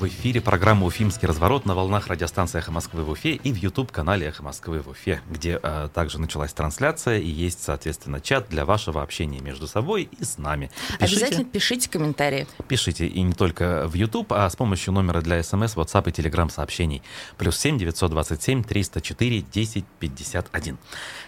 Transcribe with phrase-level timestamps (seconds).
[0.00, 4.28] В эфире программа «Уфимский разворот» на волнах радиостанции «Эхо Москвы» в Уфе и в YouTube-канале
[4.28, 9.02] «Эхо Москвы» в Уфе, где э, также началась трансляция и есть, соответственно, чат для вашего
[9.02, 10.70] общения между собой и с нами.
[11.00, 12.46] Пишите, Обязательно пишите комментарии.
[12.68, 16.48] Пишите, и не только в YouTube, а с помощью номера для смс, WhatsApp и Telegram
[16.48, 17.02] сообщений.
[17.36, 20.78] Плюс 7 927 304 10 51.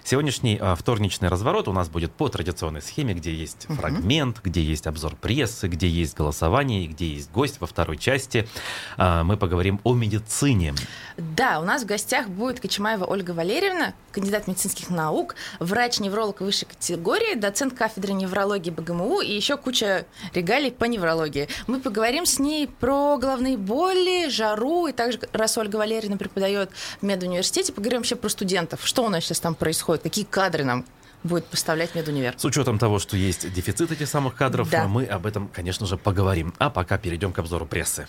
[0.05, 3.81] Сегодняшний э, вторничный разворот у нас будет по традиционной схеме, где есть угу.
[3.81, 8.47] фрагмент, где есть обзор прессы, где есть голосование, где есть гость во второй части–
[8.97, 10.75] мы поговорим о медицине.
[11.17, 17.35] Да, у нас в гостях будет Кочемаева Ольга Валерьевна, кандидат медицинских наук, врач-невролог высшей категории,
[17.35, 21.49] доцент кафедры неврологии БГМУ и еще куча регалий по неврологии.
[21.67, 26.71] Мы поговорим с ней про головные боли, жару, и также, раз Ольга Валерьевна преподает
[27.01, 28.81] в медуниверситете, поговорим вообще про студентов.
[28.85, 30.85] Что у нас сейчас там происходит, какие кадры нам
[31.23, 32.35] будет поставлять медунивер.
[32.37, 34.89] С учетом того, что есть дефицит этих самых кадров, да.
[34.89, 36.55] мы об этом, конечно же, поговорим.
[36.59, 38.09] А пока перейдем к обзору прессы.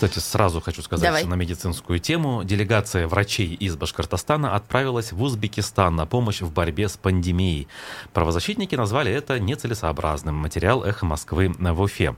[0.00, 1.24] Кстати, сразу хочу сказать Давай.
[1.24, 2.42] на медицинскую тему.
[2.42, 7.68] Делегация врачей из Башкортостана отправилась в Узбекистан на помощь в борьбе с пандемией.
[8.14, 10.34] Правозащитники назвали это нецелесообразным.
[10.34, 12.16] Материал «Эхо Москвы» в Уфе.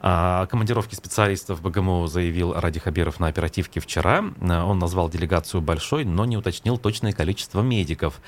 [0.00, 4.24] О командировке специалистов БГМО заявил Ради Хабиров на оперативке вчера.
[4.40, 8.20] Он назвал делегацию большой, но не уточнил точное количество медиков.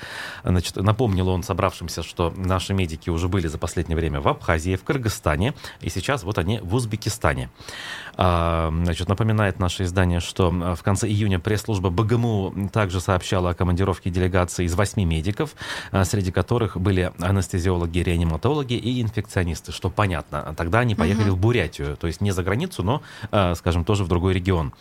[0.45, 4.85] Значит, напомнил он собравшимся, что наши медики уже были за последнее время в Абхазии, в
[4.85, 7.49] Кыргызстане, и сейчас вот они в Узбекистане.
[8.85, 14.11] А, значит, напоминает наше издание, что в конце июня пресс-служба БГМУ также сообщала о командировке
[14.11, 15.55] делегации из восьми медиков,
[15.91, 20.53] а, среди которых были анестезиологи, реаниматологи и инфекционисты, что понятно.
[20.55, 21.37] Тогда они поехали угу.
[21.37, 24.71] в Бурятию, то есть не за границу, но, а, скажем, тоже в другой регион.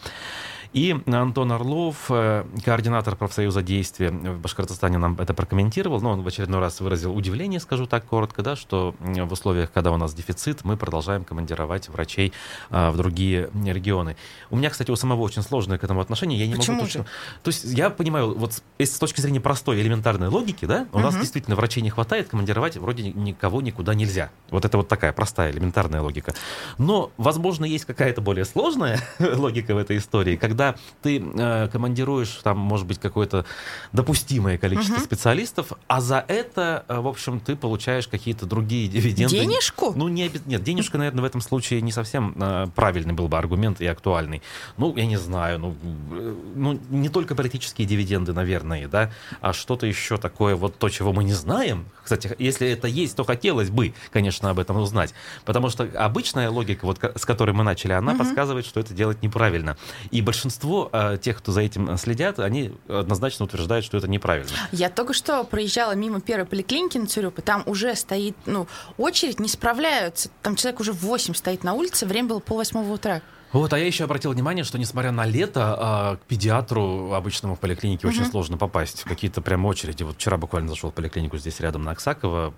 [0.75, 6.01] И Антон Орлов, э, координатор профсоюза действия в Башкортостане, нам это прокомментировал.
[6.01, 9.93] Но он в очередной раз выразил удивление, скажу так коротко, да, что в условиях, когда
[9.93, 12.33] у нас дефицит, мы продолжаем командировать врачей
[12.71, 14.17] а, в другие регионы.
[14.51, 16.41] У меня, кстати, у самого очень сложное к этому отношение.
[16.41, 17.07] Я не Почему могу точно...
[17.45, 21.05] То есть я понимаю, вот с точки зрения простой элементарной логики, да, у угу.
[21.05, 24.31] нас действительно врачей не хватает, командировать вроде никого никуда нельзя.
[24.51, 26.35] Вот это вот такая простая элементарная логика.
[26.79, 32.41] Но, возможно, есть какая-то более сложная логика в этой истории, когда когда ты э, командируешь
[32.43, 33.45] там, может быть, какое-то
[33.93, 35.05] допустимое количество угу.
[35.05, 39.39] специалистов, а за это, э, в общем, ты получаешь какие-то другие дивиденды.
[39.39, 39.93] Денежку?
[39.95, 43.81] Ну, не, нет, денежка, наверное, в этом случае не совсем э, правильный был бы аргумент
[43.81, 44.43] и актуальный.
[44.77, 45.77] Ну, я не знаю, ну,
[46.13, 49.11] э, ну, не только политические дивиденды, наверное, да,
[49.41, 51.87] а что-то еще такое, вот то, чего мы не знаем.
[52.03, 55.15] Кстати, если это есть, то хотелось бы, конечно, об этом узнать.
[55.45, 58.19] Потому что обычная логика, вот с которой мы начали, она угу.
[58.19, 59.77] подсказывает, что это делать неправильно.
[60.11, 64.51] И большинство большинство э, тех, кто за этим следят, они однозначно утверждают, что это неправильно.
[64.73, 68.67] Я только что проезжала мимо первой поликлиники на Цюрюпе, там уже стоит ну,
[68.97, 70.31] очередь, не справляются.
[70.43, 73.23] Там человек уже в 8 стоит на улице, время было полвосьмого утра.
[73.55, 77.61] Вот, а я еще обратил внимание, что несмотря на лето, а, к педиатру обычному в
[77.61, 78.17] поликлинике угу.
[78.17, 79.05] очень сложно попасть.
[79.05, 80.03] Какие-то прям очереди.
[80.03, 82.53] Вот вчера буквально зашел в поликлинику здесь рядом на Оксаково.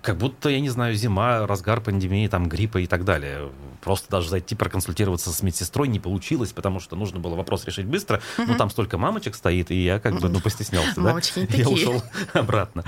[0.00, 3.50] Как будто, я не знаю, зима, разгар пандемии, там гриппа и так далее.
[3.82, 8.22] Просто даже зайти проконсультироваться с медсестрой не получилось, потому что нужно было вопрос решить быстро.
[8.38, 8.46] Угу.
[8.52, 11.18] Ну, там столько мамочек стоит, и я как бы, ну, постеснялся, да?
[11.50, 12.84] Я ушел обратно.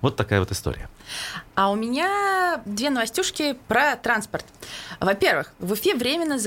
[0.00, 0.88] Вот такая вот история.
[1.54, 4.44] А у меня две новостюшки про транспорт.
[5.00, 6.38] Во-первых, в Уфе временно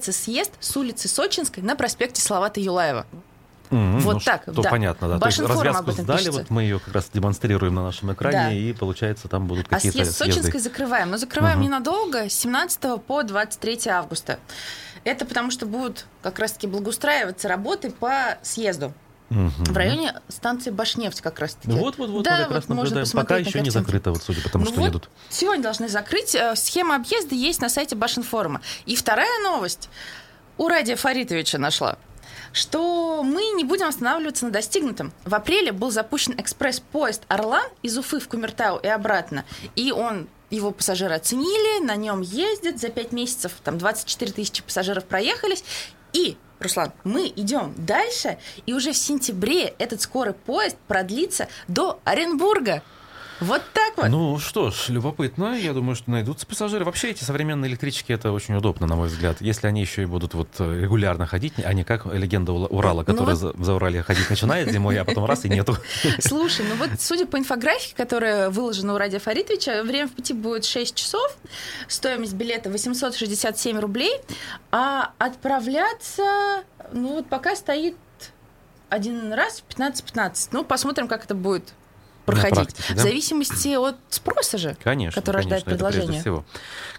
[0.00, 3.06] закрывается съезд с улицы Сочинской на проспекте Салавата Юлаева.
[3.70, 4.70] Mm-hmm, вот ну, так, что да.
[4.70, 5.18] понятно, да.
[5.20, 6.40] То есть развязку сдали, пишется.
[6.40, 8.52] вот мы ее как раз демонстрируем на нашем экране, да.
[8.52, 10.34] и получается там будут а какие-то А съезд съезды.
[10.34, 11.64] Сочинской закрываем, но закрываем mm-hmm.
[11.64, 14.40] ненадолго, с 17 по 23 августа.
[15.04, 18.92] Это потому что будут как раз-таки благоустраиваться работы по съезду.
[19.30, 19.72] Угу.
[19.72, 21.70] В районе станции Башнефть как раз таки.
[21.70, 23.06] Вот, вот, вот, да, мы как раз вот наблюдаем.
[23.12, 25.10] Пока еще не закрыто, вот, судя по тому, ну что вот едут.
[25.28, 26.34] Сегодня должны закрыть.
[26.34, 28.60] Э, схема объезда есть на сайте Башинформа.
[28.86, 29.88] И вторая новость.
[30.58, 31.96] У Радия Фаритовича нашла
[32.52, 35.12] что мы не будем останавливаться на достигнутом.
[35.24, 39.44] В апреле был запущен экспресс-поезд «Орлан» из Уфы в Кумертау и обратно.
[39.76, 45.04] И он его пассажиры оценили, на нем ездят за 5 месяцев, там 24 тысячи пассажиров
[45.04, 45.64] проехались,
[46.12, 52.82] и Руслан, мы идем дальше, и уже в сентябре этот скорый поезд продлится до Оренбурга.
[53.40, 54.08] Вот так вот.
[54.08, 55.58] Ну что ж, любопытно.
[55.58, 56.84] Я думаю, что найдутся пассажиры.
[56.84, 59.38] Вообще эти современные электрички это очень удобно, на мой взгляд.
[59.40, 63.36] Если они еще и будут вот э, регулярно ходить, а не как легенда Урала, которая
[63.36, 63.56] ну, вот...
[63.56, 65.76] за, за Урале ходить начинает зимой, а потом раз и нету.
[66.20, 70.64] Слушай, ну вот судя по инфографике, которая выложена у Радия Фаритовича, время в пути будет
[70.64, 71.36] 6 часов,
[71.88, 74.20] стоимость билета 867 рублей,
[74.70, 77.96] а отправляться, ну вот пока стоит
[78.90, 80.48] один раз 15-15.
[80.52, 81.72] Ну, посмотрим, как это будет
[82.30, 82.74] проходить.
[82.74, 83.00] Практике, да?
[83.00, 86.20] В зависимости от спроса же, конечно, который конечно, рождает предложение.
[86.20, 86.44] всего.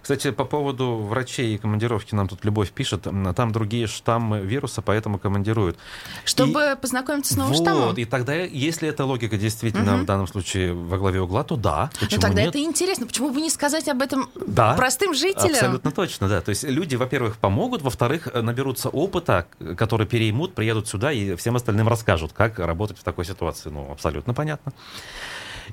[0.02, 5.20] Кстати, по поводу врачей и командировки нам тут Любовь пишет, там другие штаммы вируса, поэтому
[5.20, 5.78] командируют.
[6.26, 6.76] Чтобы и...
[6.76, 7.96] познакомиться с новым вот, штаммом.
[7.96, 10.04] И тогда, если эта логика действительно угу.
[10.04, 11.92] в данном случае во главе угла, то да.
[11.94, 12.50] Ну, почему Но тогда нет?
[12.50, 13.06] это интересно.
[13.06, 15.52] Почему бы не сказать об этом да, простым жителям?
[15.52, 16.42] Абсолютно точно, да.
[16.42, 21.88] То есть люди, во-первых, помогут, во-вторых, наберутся опыта, который переймут, приедут сюда и всем остальным
[21.88, 23.70] расскажут, как работать в такой ситуации.
[23.70, 24.74] Ну, абсолютно понятно.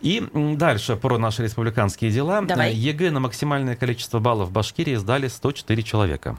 [0.01, 2.41] И дальше про наши республиканские дела.
[2.43, 2.75] Давай.
[2.75, 6.39] ЕГЭ на максимальное количество баллов в Башкирии сдали 104 человека.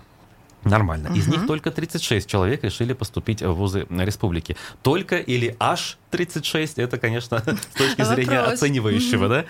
[0.64, 1.08] Нормально.
[1.16, 1.38] Из угу.
[1.38, 4.58] них только 36 человек решили поступить в вузы республики.
[4.84, 7.40] Только или аж 36, это, конечно,
[7.74, 9.46] с точки зрения оценивающего, да?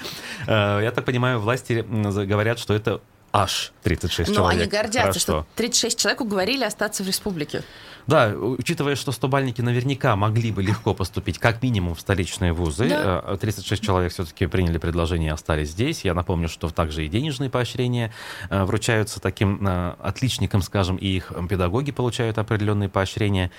[0.45, 4.57] Э, я так понимаю, власти говорят, что это аж 36 Но человек.
[4.57, 5.19] Но они гордятся, Хорошо.
[5.19, 7.63] что 36 человек уговорили остаться в республике.
[8.07, 13.37] Да, учитывая, что стобальники наверняка могли бы легко поступить как минимум в столичные вузы, да.
[13.37, 16.05] 36 э, человек все-таки приняли предложение и остались здесь.
[16.05, 18.11] Я напомню, что также и денежные поощрения
[18.49, 23.51] э, вручаются таким э, отличникам, скажем, и их педагоги получают определенные поощрения.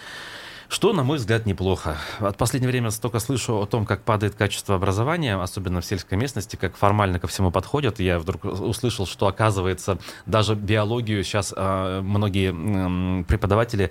[0.70, 1.98] Что, на мой взгляд, неплохо.
[2.20, 6.54] От последнего времени столько слышу о том, как падает качество образования, особенно в сельской местности,
[6.54, 7.98] как формально ко всему подходят.
[7.98, 13.90] Я вдруг услышал, что, оказывается, даже биологию сейчас э, многие э, преподаватели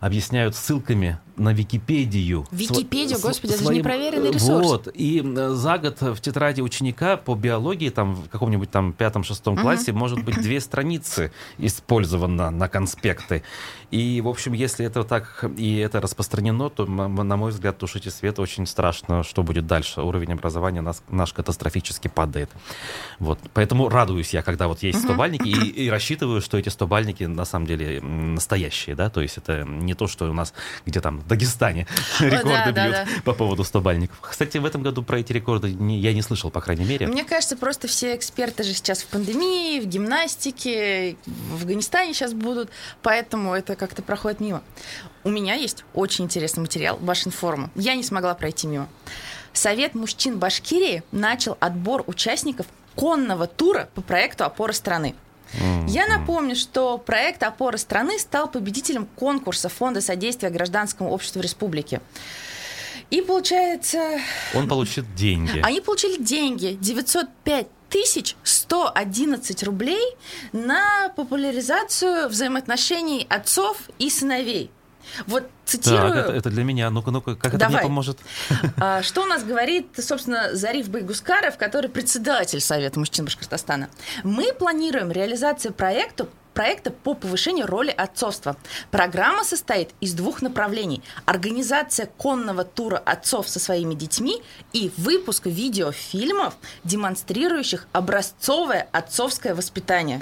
[0.00, 2.46] объясняют ссылками на Википедию.
[2.50, 4.66] Википедию, господи, это же непроверенный ресурс.
[4.66, 9.92] Вот, и за год в тетради ученика по биологии, там, в каком-нибудь там пятом-шестом классе,
[9.92, 13.42] может быть, две страницы использовано на конспекты.
[13.90, 18.38] И, в общем, если это так и это распространено, то, на мой взгляд, тушите свет
[18.38, 20.00] очень страшно, что будет дальше.
[20.00, 22.50] Уровень образования нас, наш катастрофически падает.
[23.18, 23.38] Вот.
[23.52, 27.66] Поэтому радуюсь я, когда вот есть стобальники, и, и рассчитываю, что эти стобальники на самом
[27.66, 30.52] деле настоящие, да, то есть это не то, что у нас
[30.84, 31.86] где там в Дагестане
[32.20, 34.18] рекорды бьют по поводу стобальников.
[34.20, 37.06] Кстати, в этом году про эти рекорды я не слышал, по крайней мере.
[37.06, 42.70] Мне кажется, просто все эксперты же сейчас в пандемии, в гимнастике, в Афганистане сейчас будут,
[43.02, 44.62] поэтому это как-то проходит мимо.
[45.24, 47.70] У меня есть очень интересный материал Башинформа.
[47.74, 48.88] Я не смогла пройти мимо.
[49.52, 55.14] Совет мужчин Башкирии начал отбор участников конного тура по проекту «Опора страны».
[55.54, 55.88] Mm-hmm.
[55.88, 62.00] Я напомню, что проект «Опора страны» стал победителем конкурса Фонда содействия гражданскому обществу республики.
[63.10, 64.18] И получается...
[64.54, 65.60] Он получит деньги.
[65.62, 66.76] Они получили деньги.
[66.80, 70.16] 905 тысяч 111 рублей
[70.52, 74.70] на популяризацию взаимоотношений отцов и сыновей.
[75.26, 76.12] Вот цитирую.
[76.12, 76.90] Так, это, это для меня.
[76.90, 77.66] Ну-ка, ну-ка, как Давай.
[77.66, 78.18] это мне поможет?
[78.78, 83.88] А, что у нас говорит, собственно, Зариф Байгускаров, который председатель Совета мужчин Башкортостана.
[84.22, 88.56] Мы планируем реализацию проекта проекта по повышению роли отцовства.
[88.90, 91.02] Программа состоит из двух направлений.
[91.26, 94.42] Организация конного тура отцов со своими детьми
[94.72, 100.20] и выпуск видеофильмов, демонстрирующих образцовое отцовское воспитание.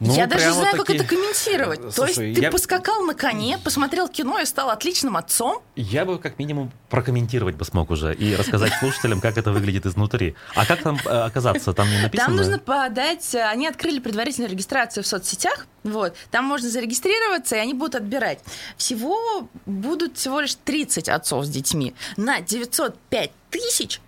[0.00, 0.84] Ну, я даже не знаю, таки...
[0.84, 1.80] как это комментировать.
[1.94, 2.50] Слушай, То есть ты я...
[2.50, 5.62] поскакал на коне, посмотрел кино и стал отличным отцом?
[5.76, 10.34] Я бы как минимум прокомментировать бы смог уже и рассказать слушателям, как это выглядит изнутри.
[10.54, 11.72] А как там э, оказаться?
[11.72, 12.26] Там не написано?
[12.26, 13.34] Там нужно подать...
[13.34, 15.66] Э, они открыли предварительную регистрацию в соцсетях.
[15.84, 16.14] Вот.
[16.30, 18.40] Там можно зарегистрироваться, и они будут отбирать.
[18.76, 21.94] Всего будут всего лишь 30 отцов с детьми.
[22.16, 24.00] На 905 тысяч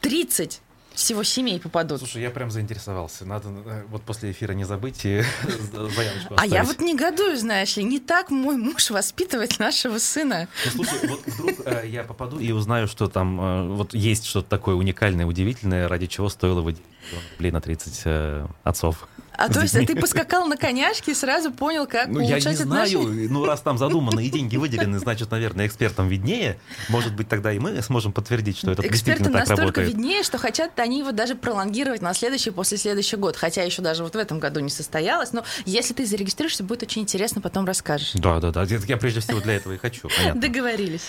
[0.00, 0.60] 30
[0.98, 1.98] всего семей попадут.
[2.00, 3.24] Слушай, я прям заинтересовался.
[3.24, 5.22] Надо э, вот после эфира не забыть и
[5.72, 10.48] заявочку А я вот негодую, знаешь ли, не так мой муж воспитывает нашего сына.
[10.64, 14.48] Ну, слушай, вот вдруг э, я попаду и узнаю, что там э, вот есть что-то
[14.48, 16.84] такое уникальное, удивительное, ради чего стоило выделить
[17.32, 19.08] рублей на 30 э, отцов.
[19.38, 22.62] А то есть ты поскакал на коняшке и сразу понял, как ну, улучшать я не
[22.62, 23.04] отношения?
[23.04, 26.58] знаю, ну раз там задумано и деньги выделены, значит, наверное, экспертам виднее.
[26.88, 29.76] Может быть, тогда и мы сможем подтвердить, что это Эксперты действительно так работает.
[29.76, 33.36] настолько виднее, что хотят они его даже пролонгировать на следующий, после следующий год.
[33.36, 35.32] Хотя еще даже вот в этом году не состоялось.
[35.32, 38.12] Но если ты зарегистрируешься, будет очень интересно, потом расскажешь.
[38.14, 38.64] Да, да, да.
[38.64, 40.08] Я прежде всего для этого и хочу.
[40.16, 40.40] Понятно.
[40.40, 41.06] Договорились.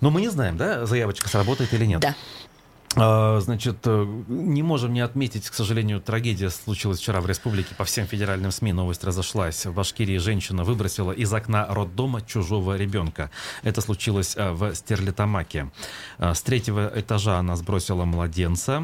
[0.00, 2.00] Но мы не знаем, да, заявочка сработает или нет.
[2.00, 2.14] Да.
[2.96, 7.74] А, значит, э, не можем не отметить, к сожалению, трагедия случилась вчера в республике.
[7.74, 9.66] По всем федеральным СМИ новость разошлась.
[9.66, 13.30] В Башкирии женщина выбросила из окна роддома чужого ребенка.
[13.62, 15.70] Это случилось э, в Стерлитамаке.
[16.18, 18.82] Э, с третьего этажа она сбросила младенца.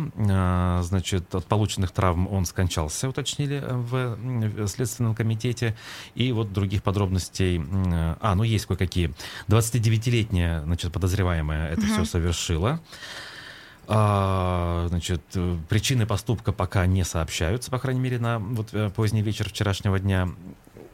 [0.82, 5.74] Значит, от полученных травм он скончался, уточнили в Следственном комитете.
[6.14, 7.62] И вот других подробностей...
[8.20, 9.14] А, ну есть кое-какие.
[9.48, 11.92] 29-летняя, значит, подозреваемая это угу.
[11.92, 12.80] все совершила.
[13.94, 15.20] А, значит,
[15.68, 20.30] причины поступка пока не сообщаются, по крайней мере, на вот э, поздний вечер вчерашнего дня.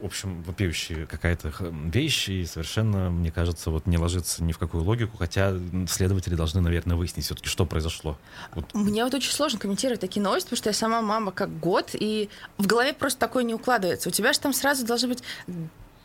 [0.01, 4.83] в общем, вопиющая какая-то вещь, и совершенно, мне кажется, вот не ложится ни в какую
[4.83, 5.53] логику, хотя
[5.87, 8.17] следователи должны, наверное, выяснить все-таки, что произошло.
[8.53, 8.73] Вот.
[8.73, 12.29] Мне вот очень сложно комментировать такие новости, потому что я сама мама как год, и
[12.57, 14.09] в голове просто такое не укладывается.
[14.09, 15.23] У тебя же там сразу должны быть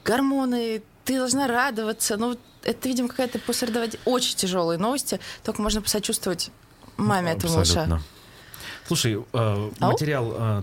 [0.05, 2.17] гормоны, ты должна радоваться.
[2.17, 5.21] Ну, это, видимо, какая-то послеродовать очень тяжелые новости.
[5.43, 6.51] Только можно посочувствовать
[6.97, 8.01] маме этого малыша.
[8.87, 10.63] Слушай, э, материал э,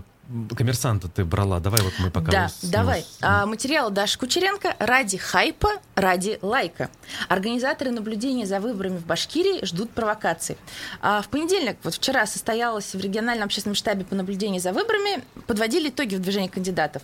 [0.56, 1.60] коммерсанта ты брала.
[1.60, 2.32] Давай вот мы пока...
[2.32, 3.04] Да, с, давай.
[3.20, 6.90] А, материал Даши Кучеренко ради хайпа, ради лайка.
[7.28, 10.56] Организаторы наблюдения за выборами в Башкирии ждут провокаций.
[11.00, 15.88] А, в понедельник, вот вчера, состоялось в региональном общественном штабе по наблюдению за выборами, подводили
[15.88, 17.02] итоги в движении кандидатов.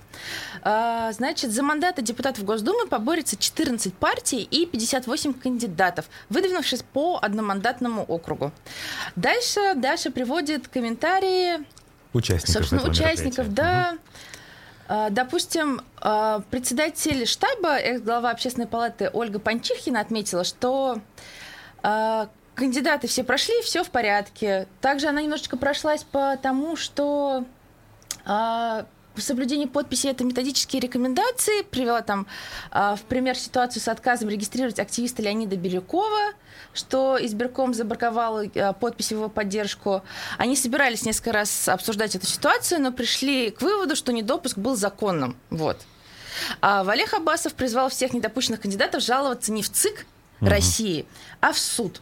[0.63, 8.03] А, значит, за мандаты депутатов Госдумы поборется 14 партий и 58 кандидатов, выдвинувшись по одномандатному
[8.03, 8.53] округу.
[9.17, 11.65] Дальше Даша приводит комментарии
[12.13, 13.93] Участников Собственно, участников, да.
[14.89, 14.95] Угу.
[15.11, 21.01] Допустим, а, председатель штаба, экс-глава общественной палаты Ольга Панчихина отметила, что
[21.83, 24.67] а, кандидаты все прошли, все в порядке.
[24.81, 27.45] Также она немножечко прошлась по тому, что
[29.23, 31.63] соблюдение подписи это методические рекомендации.
[31.63, 32.27] Привела там
[32.73, 36.35] в пример ситуацию с отказом регистрировать активиста Леонида Бирюкова
[36.75, 40.03] что избирком забраковал э, подпись в его поддержку.
[40.37, 45.37] Они собирались несколько раз обсуждать эту ситуацию, но пришли к выводу, что недопуск был законным.
[45.51, 45.79] Вот.
[46.61, 50.07] А Валех Абасов призвал всех недопущенных кандидатов жаловаться не в ЦИК
[50.41, 50.51] угу.
[50.51, 51.07] России,
[51.41, 52.01] а в суд.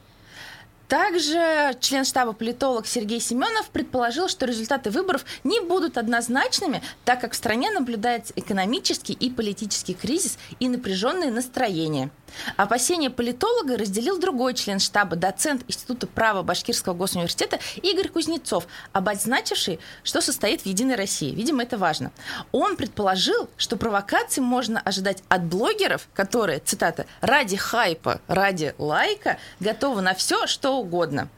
[0.88, 7.33] Также член штаба политолог Сергей Семенов предположил, что результаты выборов не будут однозначными, так как
[7.33, 12.11] в стране наблюдается экономический и политический кризис и напряженные настроения.
[12.57, 20.21] Опасения политолога разделил другой член штаба, доцент Института права Башкирского госуниверситета Игорь Кузнецов, обозначивший, что
[20.21, 21.35] состоит в «Единой России».
[21.35, 22.12] Видимо, это важно.
[22.52, 30.02] Он предположил, что провокации можно ожидать от блогеров, которые, цитата, «ради хайпа, ради лайка готовы
[30.02, 31.28] на все, что угодно».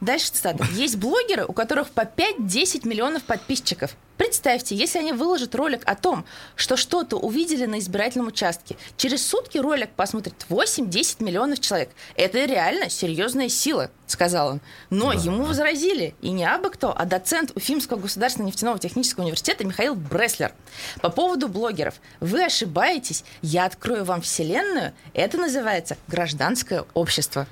[0.00, 0.64] Дальше цитата.
[0.72, 3.96] Есть блогеры, у которых по 5-10 миллионов подписчиков.
[4.16, 9.58] Представьте, если они выложат ролик о том, что что-то увидели на избирательном участке, через сутки
[9.58, 11.90] ролик посмотрит 8-10 миллионов человек.
[12.16, 14.60] Это реально серьезная сила, сказал он.
[14.90, 15.20] Но да.
[15.20, 20.52] ему возразили, и не абы кто, а доцент Уфимского государственного нефтяного технического университета Михаил Бреслер.
[21.02, 21.94] По поводу блогеров.
[22.20, 24.92] Вы ошибаетесь, я открою вам вселенную.
[25.12, 27.46] Это называется гражданское общество.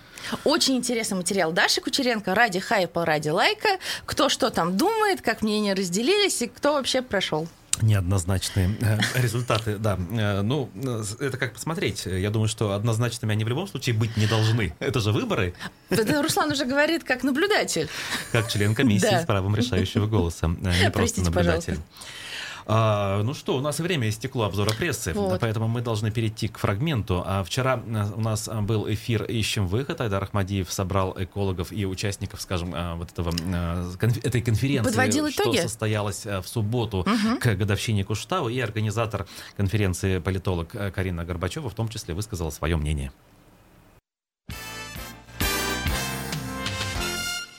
[0.45, 3.79] Очень интересный материал Даши Кучеренко ради хайпа, ради лайка.
[4.07, 7.49] Кто что там думает, как мнения разделились и кто вообще прошел.
[7.83, 9.99] Неоднозначные э, результаты, да.
[10.13, 12.07] Э, ну, э, это как посмотреть.
[12.07, 14.75] Я думаю, что однозначными они в любом случае быть не должны.
[14.79, 15.55] Это же выборы.
[15.91, 17.89] Это Руслан уже говорит как наблюдатель.
[18.31, 19.23] Как член комиссии да.
[19.23, 21.75] с правом решающего голоса, не просто наблюдатель.
[21.75, 22.24] Пожалуйста.
[22.67, 25.41] А, ну что, у нас время истекло обзора прессы, вот.
[25.41, 27.23] поэтому мы должны перейти к фрагменту.
[27.27, 30.01] А вчера э, у нас был эфир «Ищем выход».
[30.01, 35.31] Айдар Ахмадиев собрал экологов и участников, скажем, э, вот этого, э, конф, этой конференции, Подводил
[35.31, 35.59] что итоги.
[35.59, 37.39] состоялась в субботу угу.
[37.41, 38.49] к годовщине Куштау.
[38.49, 43.13] И организатор конференции политолог Карина Горбачева в том числе высказала свое мнение.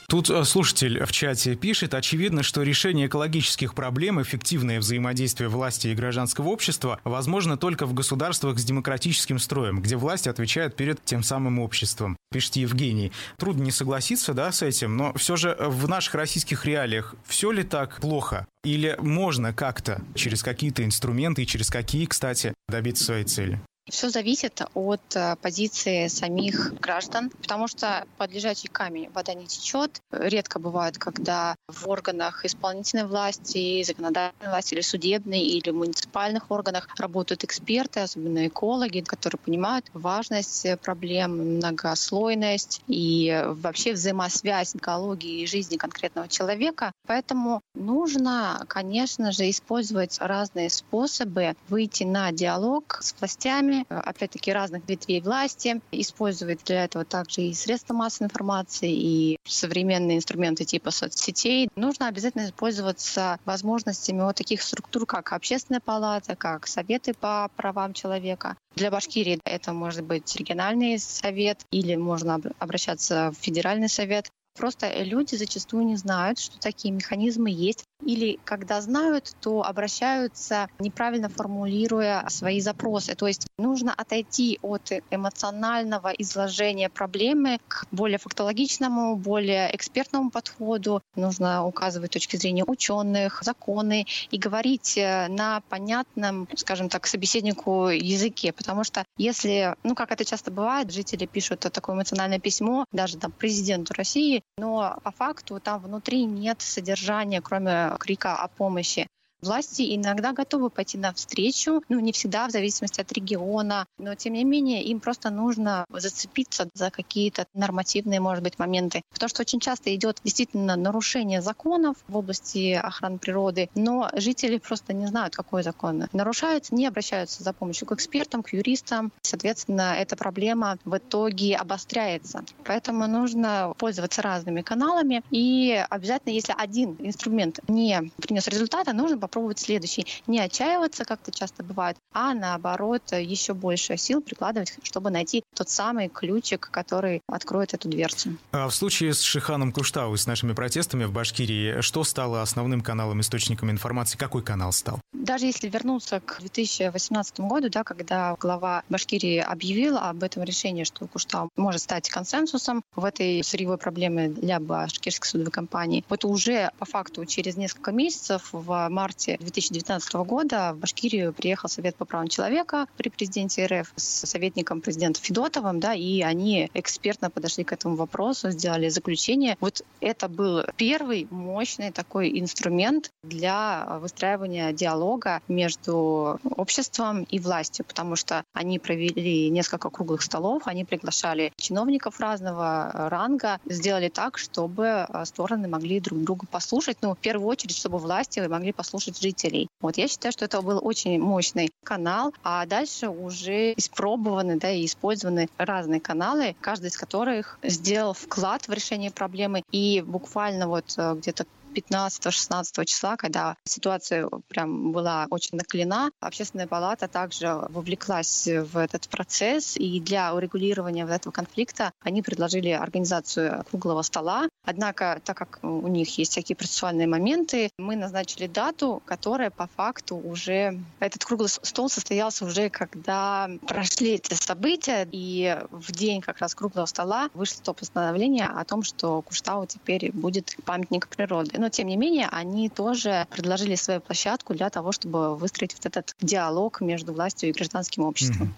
[0.08, 5.94] Тут э, слушатель в чате пишет, очевидно, что решение экологических проблем, эффективное взаимодействие власти и
[5.94, 11.58] гражданского общества возможно только в государствах с демократическим строем, где власть отвечает перед тем самым
[11.58, 12.16] обществом.
[12.32, 13.12] Пишет Евгений.
[13.36, 17.64] Трудно не согласиться да, с этим, но все же в наших российских реалиях все ли
[17.64, 18.46] так плохо?
[18.64, 23.60] Или можно как-то через какие-то инструменты и через какие, кстати, добиться своей цели?
[23.88, 30.00] Все зависит от э, позиции самих граждан, потому что под лежачий камень вода не течет.
[30.10, 37.44] Редко бывает, когда в органах исполнительной власти, законодательной власти или судебной, или муниципальных органах работают
[37.44, 46.26] эксперты, особенно экологи, которые понимают важность проблем, многослойность и вообще взаимосвязь экологии и жизни конкретного
[46.26, 46.90] человека.
[47.06, 55.20] Поэтому нужно, конечно же, использовать разные способы выйти на диалог с властями, опять-таки, разных ветвей
[55.20, 61.68] власти, использовать для этого также и средства массовой информации, и современные инструменты типа соцсетей.
[61.76, 68.56] Нужно обязательно пользоваться возможностями вот таких структур, как общественная палата, как советы по правам человека.
[68.74, 74.28] Для Башкирии это может быть региональный совет или можно обращаться в федеральный совет.
[74.56, 77.84] Просто люди зачастую не знают, что такие механизмы есть.
[78.06, 83.14] Или когда знают, то обращаются неправильно формулируя свои запросы.
[83.14, 91.02] То есть нужно отойти от эмоционального изложения проблемы к более фактологичному, более экспертному подходу.
[91.16, 98.52] Нужно указывать точки зрения ученых, законы и говорить э, на понятном, скажем так, собеседнику языке.
[98.52, 103.32] Потому что если, ну как это часто бывает, жители пишут такое эмоциональное письмо даже там
[103.32, 109.06] президенту России, но по факту там внутри нет содержания, кроме крика о помощи.
[109.42, 114.44] Власти иногда готовы пойти навстречу, ну, не всегда, в зависимости от региона, но, тем не
[114.44, 119.02] менее, им просто нужно зацепиться за какие-то нормативные, может быть, моменты.
[119.12, 124.94] Потому что очень часто идет действительно нарушение законов в области охраны природы, но жители просто
[124.94, 129.12] не знают, какой закон нарушается, не обращаются за помощью к экспертам, к юристам.
[129.22, 132.44] Соответственно, эта проблема в итоге обостряется.
[132.64, 135.22] Поэтому нужно пользоваться разными каналами.
[135.30, 140.06] И обязательно, если один инструмент не принес результата, нужно попробовать следующий.
[140.26, 145.68] Не отчаиваться, как это часто бывает, а наоборот еще больше сил прикладывать, чтобы найти тот
[145.68, 148.36] самый ключик, который откроет эту дверцу.
[148.52, 152.82] А в случае с Шиханом Куштау и с нашими протестами в Башкирии, что стало основным
[152.82, 154.16] каналом, источником информации?
[154.16, 155.00] Какой канал стал?
[155.12, 161.06] Даже если вернуться к 2018 году, да, когда глава Башкирии объявил об этом решении, что
[161.08, 166.84] Куштау может стать консенсусом в этой сырьевой проблеме для башкирской судовой компании, вот уже по
[166.84, 172.28] факту через несколько месяцев в марте марте 2019 года в Башкирию приехал Совет по правам
[172.28, 177.96] человека при президенте РФ с советником президента Федотовым, да, и они экспертно подошли к этому
[177.96, 179.56] вопросу, сделали заключение.
[179.60, 188.16] Вот это был первый мощный такой инструмент для выстраивания диалога между обществом и властью, потому
[188.16, 195.68] что они провели несколько круглых столов, они приглашали чиновников разного ранга, сделали так, чтобы стороны
[195.68, 196.98] могли друг друга послушать.
[197.00, 199.68] Ну, в первую очередь, чтобы власти могли послушать слушать жителей.
[199.80, 204.84] Вот я считаю, что это был очень мощный канал, а дальше уже испробованы да, и
[204.84, 209.62] использованы разные каналы, каждый из которых сделал вклад в решение проблемы.
[209.70, 211.46] И буквально вот э, где-то
[211.76, 219.76] 15-16 числа, когда ситуация прям была очень наклена, общественная палата также вовлеклась в этот процесс,
[219.76, 224.48] и для урегулирования этого конфликта они предложили организацию круглого стола.
[224.64, 230.16] Однако, так как у них есть всякие процессуальные моменты, мы назначили дату, которая по факту
[230.16, 230.80] уже...
[230.98, 236.86] Этот круглый стол состоялся уже, когда прошли эти события, и в день как раз круглого
[236.86, 241.50] стола вышло то постановление о том, что Куштау теперь будет памятник природы.
[241.66, 246.14] Но, тем не менее, они тоже предложили свою площадку для того, чтобы выстроить вот этот
[246.20, 248.54] диалог между властью и гражданским обществом.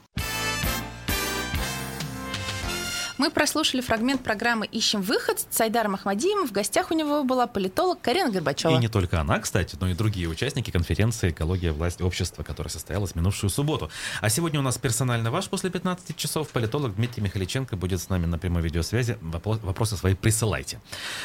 [3.19, 6.47] Мы прослушали фрагмент программы «Ищем выход» с Айдаром Ахмадием.
[6.47, 8.71] В гостях у него была политолог Карина Горбачева.
[8.71, 13.17] И не только она, кстати, но и другие участники конференции «Экология, власть, общество», которая состоялась
[13.17, 13.91] минувшую субботу.
[14.21, 16.49] А сегодня у нас персонально ваш после 15 часов.
[16.51, 19.19] Политолог Дмитрий Михаличенко будет с нами на прямой видеосвязи.
[19.21, 20.81] Вопросы свои присылайте.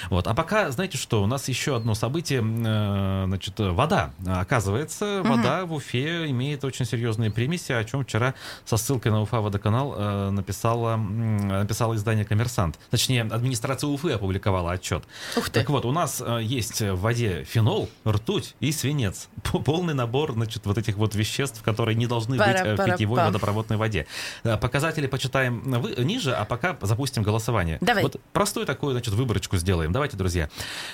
[0.10, 0.26] Вот.
[0.26, 2.42] А пока, знаете что, у нас еще одно событие.
[2.42, 4.14] Э, значит, вода.
[4.26, 5.74] Оказывается, вода угу.
[5.74, 8.34] в Уфе имеет очень серьезные примеси, о чем вчера
[8.66, 12.80] со ссылкой на Уфа водоканал э, написала, написала написало издание «Коммерсант».
[12.90, 15.04] Точнее, администрация Уфы опубликовала отчет.
[15.36, 15.60] Ух ты.
[15.60, 19.28] Так вот, у нас э, есть в воде фенол, ртуть и свинец.
[19.66, 23.78] Полный набор, значит, вот этих вот веществ, которые не должны быть э, в питьевой водопроводной
[23.78, 24.08] воде.
[24.44, 25.64] Э, показатели почитаем
[25.98, 27.78] ниже, а пока запустим голосование.
[27.82, 28.04] Давай.
[28.04, 29.92] Вот простую такую, значит, выборочку сделаем.
[29.92, 30.50] Давайте, друзья.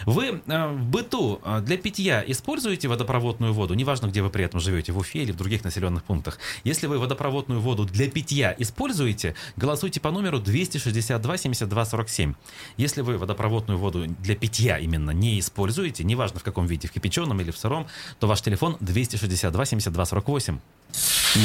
[0.05, 4.97] Вы в быту для питья используете водопроводную воду, неважно, где вы при этом живете, в
[4.97, 6.39] Уфе или в других населенных пунктах.
[6.63, 12.33] Если вы водопроводную воду для питья используете, голосуйте по номеру 200 262 72 47.
[12.77, 17.41] Если вы водопроводную воду для питья именно не используете, неважно в каком виде, в кипяченом
[17.41, 17.87] или в сыром,
[18.19, 20.59] то ваш телефон 262 72 48.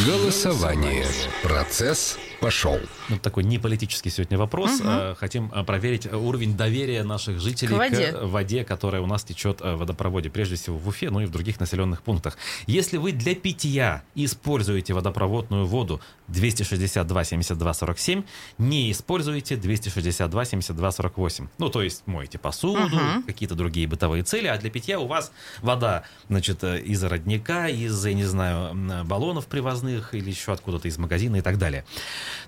[0.06, 1.06] Голосование.
[1.42, 2.78] Процесс пошел.
[3.08, 4.80] Ну, такой неполитический сегодня вопрос.
[4.80, 5.16] Угу.
[5.18, 9.60] Хотим а, проверить уровень доверия наших жителей к воде, к воде которая у нас течет
[9.60, 12.36] в водопроводе, прежде всего в Уфе, ну и в других населенных пунктах.
[12.66, 18.22] Если вы для питья используете водопроводную воду 262 72 47,
[18.58, 21.48] не используете 262 72 48.
[21.58, 23.22] Ну, то есть моете посуду, угу.
[23.26, 28.04] какие-то другие бытовые цели, а для питья у вас вода, значит, э, из родника, из,
[28.04, 31.84] я не знаю, баллонов привозных или еще откуда-то из магазина и так далее.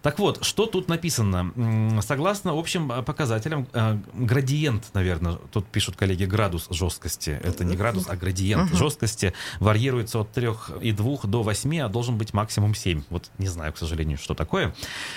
[0.02, 1.52] Так вот, что тут написано?
[2.02, 3.66] Согласно общим показателям,
[4.14, 7.40] градиент, наверное, тут пишут коллеги, градус жесткости.
[7.42, 8.76] Это не градус, а градиент угу.
[8.76, 13.02] жесткости варьируется от 3,2 до 8, а должен быть максимум 7.
[13.10, 14.74] Вот не знаю, к сожалению, что такое.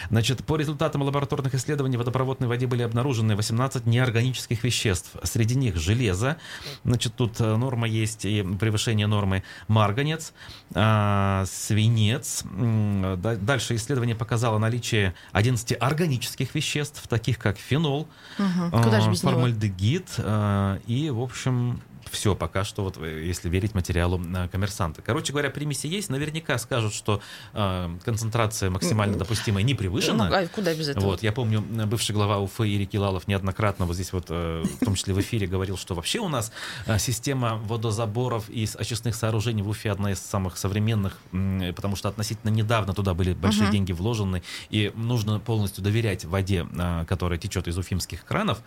[0.10, 5.12] Значит, по результатам лабораторных исследований в водопроводной воде были обнаружены 18 неорганических веществ.
[5.24, 6.38] Среди них железо.
[6.84, 10.34] Значит, тут э, норма есть и превышение нормы марганец,
[10.74, 12.44] а, свинец.
[12.44, 18.08] Дальше исследование показало наличие 11 органических веществ, таких как фенол,
[18.38, 18.82] угу.
[18.84, 23.76] Куда же без формальдегид а, и, в общем, все пока что, вот, э, если верить
[23.76, 25.02] материалу э, коммерсанта.
[25.02, 27.22] Короче говоря, примеси есть, наверняка скажут, что
[27.54, 30.30] э, концентрация максимально допустимая не превышена.
[30.30, 31.06] Ну, а куда без этого?
[31.06, 34.86] Вот, я помню, э, бывший глава Уфы Ирик Килалов неоднократно вот здесь вот, э, в
[34.86, 36.52] том числе в эфире, говорил, что вообще у нас
[36.86, 42.10] э, система водозаборов и очистных сооружений в Уфе одна из самых современных, э, потому что
[42.10, 43.72] относительно недавно туда были большие угу.
[43.74, 48.60] деньги вложены, и нужно полностью доверять воде, э, которая течет из уфимских кранов.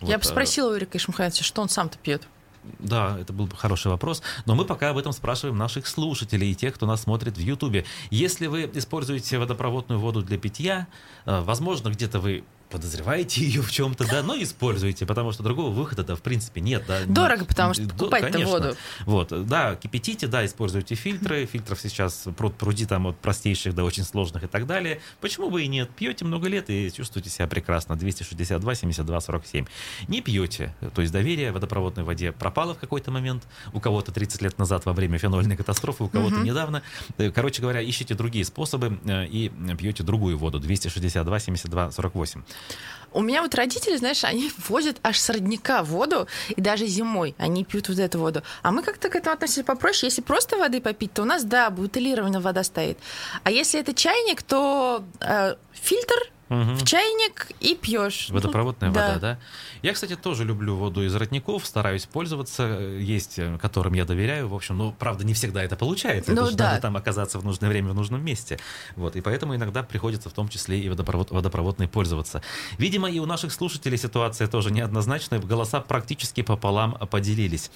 [0.00, 2.26] Я вот, бы спросила у Ирика Ишмухаевича, что он сам-то пьет.
[2.78, 4.22] Да, это был хороший вопрос.
[4.44, 7.84] Но мы пока об этом спрашиваем наших слушателей и тех, кто нас смотрит в Ютубе.
[8.10, 10.86] Если вы используете водопроводную воду для питья,
[11.24, 16.02] э, возможно, где-то вы подозреваете ее в чем-то, да, но используйте, потому что другого выхода,
[16.04, 16.84] да, в принципе, нет.
[16.86, 18.76] Да, Дорого, потому что покупать-то воду.
[19.04, 24.04] Вот, да, кипятите, да, используйте фильтры, фильтров сейчас пруд пруди там от простейших до очень
[24.04, 25.00] сложных и так далее.
[25.20, 25.90] Почему бы и нет?
[25.90, 27.96] Пьете много лет и чувствуете себя прекрасно.
[27.96, 29.66] 262, 72, 47.
[30.08, 34.58] Не пьете, то есть доверие водопроводной воде пропало в какой-то момент, у кого-то 30 лет
[34.58, 36.44] назад во время фенольной катастрофы, у кого-то угу.
[36.44, 36.82] недавно.
[37.18, 40.60] Э, короче говоря, ищите другие способы э, и пьете другую воду.
[40.60, 42.42] 262, 72, 48.
[43.12, 47.64] У меня вот родители, знаешь, они возят аж с родника воду, и даже зимой они
[47.64, 48.42] пьют вот эту воду.
[48.62, 50.08] А мы как-то к этому относимся попроще.
[50.08, 52.98] Если просто воды попить, то у нас, да, бутылированная вода стоит.
[53.42, 56.74] А если это чайник, то э, фильтр угу.
[56.74, 58.28] в чайник и пьешь.
[58.30, 59.20] Водопроводная ну, вода, да.
[59.20, 59.38] да?
[59.82, 62.64] Я, кстати, тоже люблю воду из родников, стараюсь пользоваться.
[62.64, 64.48] Есть, э, которым я доверяю.
[64.48, 66.32] В общем, ну, правда, не всегда это получается.
[66.32, 66.68] Ну, это да.
[66.70, 68.58] надо там оказаться в нужное время в нужном месте.
[68.96, 72.42] Вот, и поэтому иногда приходится в том числе и водопровод, водопроводной пользоваться.
[72.78, 75.40] Видимо, и у наших слушателей ситуация тоже неоднозначная.
[75.40, 77.70] Голоса практически пополам поделились.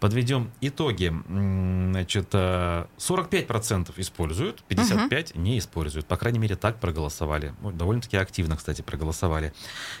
[0.00, 1.12] Подведем итоги.
[1.28, 5.40] Значит, 45% э, используют, 55% угу.
[5.40, 6.06] не используют.
[6.06, 7.54] По крайней мере, так проголосовали.
[7.62, 9.52] Довольно-таки активно, кстати, проголосовали.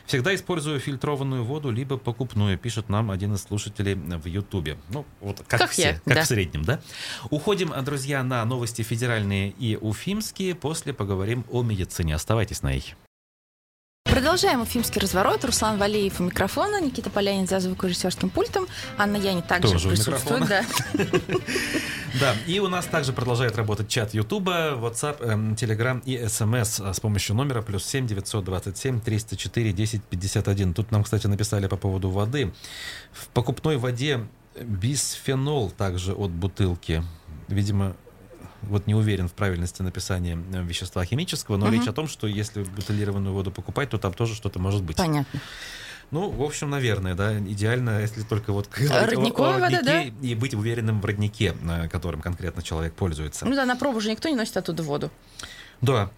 [0.06, 4.78] Всегда использую фильтрованную воду, либо покупную, пишет нам один из слушателей в Ютубе.
[4.90, 6.22] Ну, вот как, как все, я, как да.
[6.22, 6.80] в среднем, да?
[7.30, 10.54] Уходим, друзья, на новости федеральные и уфимские.
[10.54, 12.14] После поговорим о медицине.
[12.14, 12.94] Оставайтесь на их.
[14.12, 15.42] Продолжаем уфимский разворот.
[15.44, 18.66] Руслан Валеев у микрофона, Никита Полянин за звукорежиссерским пультом,
[18.98, 20.48] Анна Яни также Тоже присутствует.
[20.48, 20.64] Да.
[22.20, 25.18] да, и у нас также продолжает работать чат Ютуба, WhatsApp,
[25.56, 30.74] Telegram и SMS с помощью номера плюс 7 927 304 1051.
[30.74, 32.52] Тут нам, кстати, написали по поводу воды.
[33.12, 34.20] В покупной воде
[34.60, 37.02] бисфенол также от бутылки.
[37.48, 37.96] Видимо,
[38.62, 41.74] вот не уверен в правильности написания э, вещества химического, но угу.
[41.74, 44.96] речь о том, что если бутылированную воду покупать, то там тоже что-то может быть.
[44.96, 45.40] Понятно.
[46.10, 50.02] Ну, в общем, наверное, да, идеально, если только вот Родниковая вода, да?
[50.02, 53.46] и быть уверенным в роднике, э, которым конкретно человек пользуется.
[53.46, 55.10] Ну да, на пробу же никто не носит оттуда воду.
[55.82, 56.10] Да.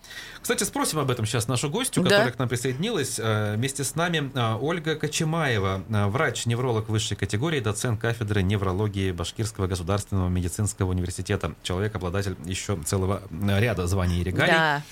[0.42, 2.10] Кстати, спросим об этом сейчас нашу гостью, да.
[2.10, 3.18] которая к нам присоединилась.
[3.18, 9.68] Э, вместе с нами э, Ольга Кочемаева, э, врач-невролог высшей категории, доцент кафедры неврологии Башкирского
[9.68, 11.54] государственного медицинского университета.
[11.62, 14.52] Человек, обладатель еще целого ряда званий и регалий.
[14.52, 14.82] Да.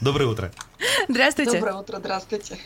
[0.00, 0.50] Доброе утро.
[1.10, 1.58] Здравствуйте.
[1.58, 2.56] Доброе утро, здравствуйте.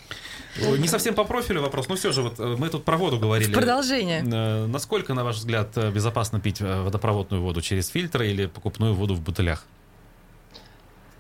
[0.79, 3.53] Не совсем по профилю вопрос, но все же вот мы тут про воду говорили.
[3.53, 4.23] Продолжение.
[4.23, 9.65] Насколько, на ваш взгляд, безопасно пить водопроводную воду через фильтры или покупную воду в бутылях?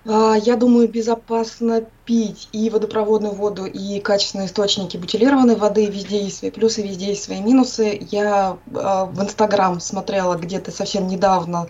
[0.08, 5.86] А, я думаю, безопасно пить и водопроводную воду, и качественные источники бутилированной воды.
[5.86, 8.06] Везде есть свои плюсы, везде есть свои минусы.
[8.10, 11.68] Я а, в Инстаграм смотрела где-то совсем недавно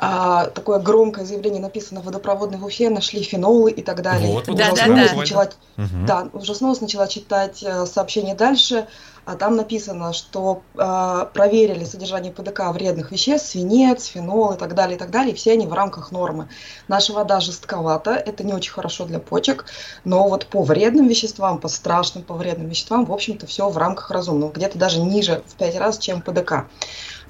[0.00, 4.32] а, такое громкое заявление написано водопроводной в Уфе, нашли фенолы и так далее.
[4.32, 5.14] Вот, вот, да, да, да.
[5.14, 6.06] Начала, угу.
[6.06, 8.86] да, ужаснулась, начала читать э, сообщение дальше
[9.28, 14.96] а там написано, что э, проверили содержание ПДК вредных веществ, свинец, фенол и так далее,
[14.96, 16.48] и так далее, и все они в рамках нормы.
[16.88, 19.66] Наша вода жестковата, это не очень хорошо для почек,
[20.04, 24.10] но вот по вредным веществам, по страшным, по вредным веществам, в общем-то, все в рамках
[24.10, 26.64] разумного, где-то даже ниже в 5 раз, чем ПДК.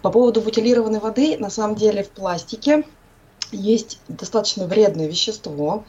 [0.01, 2.85] По поводу бутилированной воды, на самом деле в пластике
[3.51, 5.83] есть достаточно вредное вещество,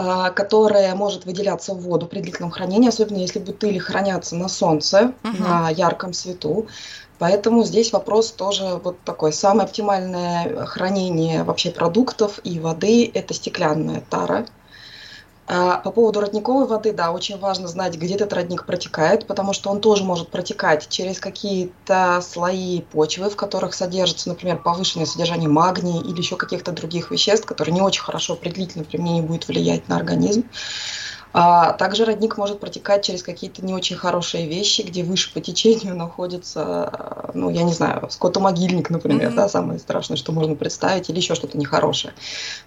[0.00, 5.12] а, которая может выделяться в воду при длительном хранении, особенно если бутыли хранятся на солнце,
[5.24, 5.42] угу.
[5.42, 6.68] на ярком свету.
[7.18, 9.32] Поэтому здесь вопрос тоже вот такой.
[9.32, 14.46] Самое оптимальное хранение вообще продуктов и воды– это стеклянная тара.
[15.50, 19.70] А, по поводу родниковой воды, да, очень важно знать, где этот родник протекает, потому что
[19.70, 26.02] он тоже может протекать через какие-то слои почвы, в которых содержится, например, повышенное содержание магния
[26.02, 29.96] или еще каких-то других веществ, которые не очень хорошо при длительном применении будут влиять на
[29.96, 30.50] организм.
[31.32, 35.96] А также родник может протекать через какие-то не очень хорошие вещи, где выше по течению
[35.96, 39.36] находится, ну, я не знаю, скотомогильник, например, mm-hmm.
[39.36, 42.14] да, самое страшное, что можно представить, или еще что-то нехорошее.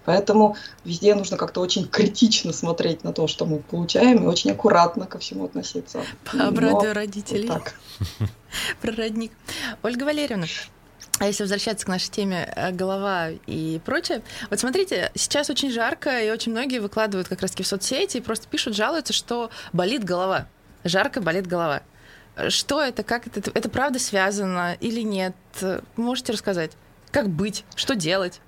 [0.04, 5.06] Поэтому везде нужно как-то очень критично смотреть на то, что мы получаем, и очень аккуратно
[5.06, 6.02] ко всему относиться.
[6.32, 7.48] Обрадую родителей.
[7.48, 7.74] Вот так.
[8.80, 9.32] Про родник.
[9.82, 10.46] Ольга Валерьевна,
[11.18, 16.20] а если возвращаться к нашей теме э, голова и прочее, вот смотрите, сейчас очень жарко,
[16.20, 20.46] и очень многие выкладывают как раз-таки в соцсети и просто пишут, жалуются, что болит голова.
[20.84, 21.82] Жарко болит голова.
[22.48, 25.34] Что это, как это, это правда связано или нет?
[25.96, 26.72] Можете рассказать?
[27.10, 27.64] Как быть?
[27.76, 28.40] Что делать?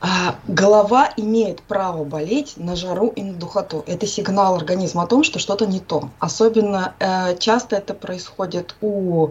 [0.00, 3.82] А, голова имеет право болеть на жару и на духоту.
[3.86, 6.10] Это сигнал организма о том, что что-то не то.
[6.20, 9.30] Особенно э, часто это происходит у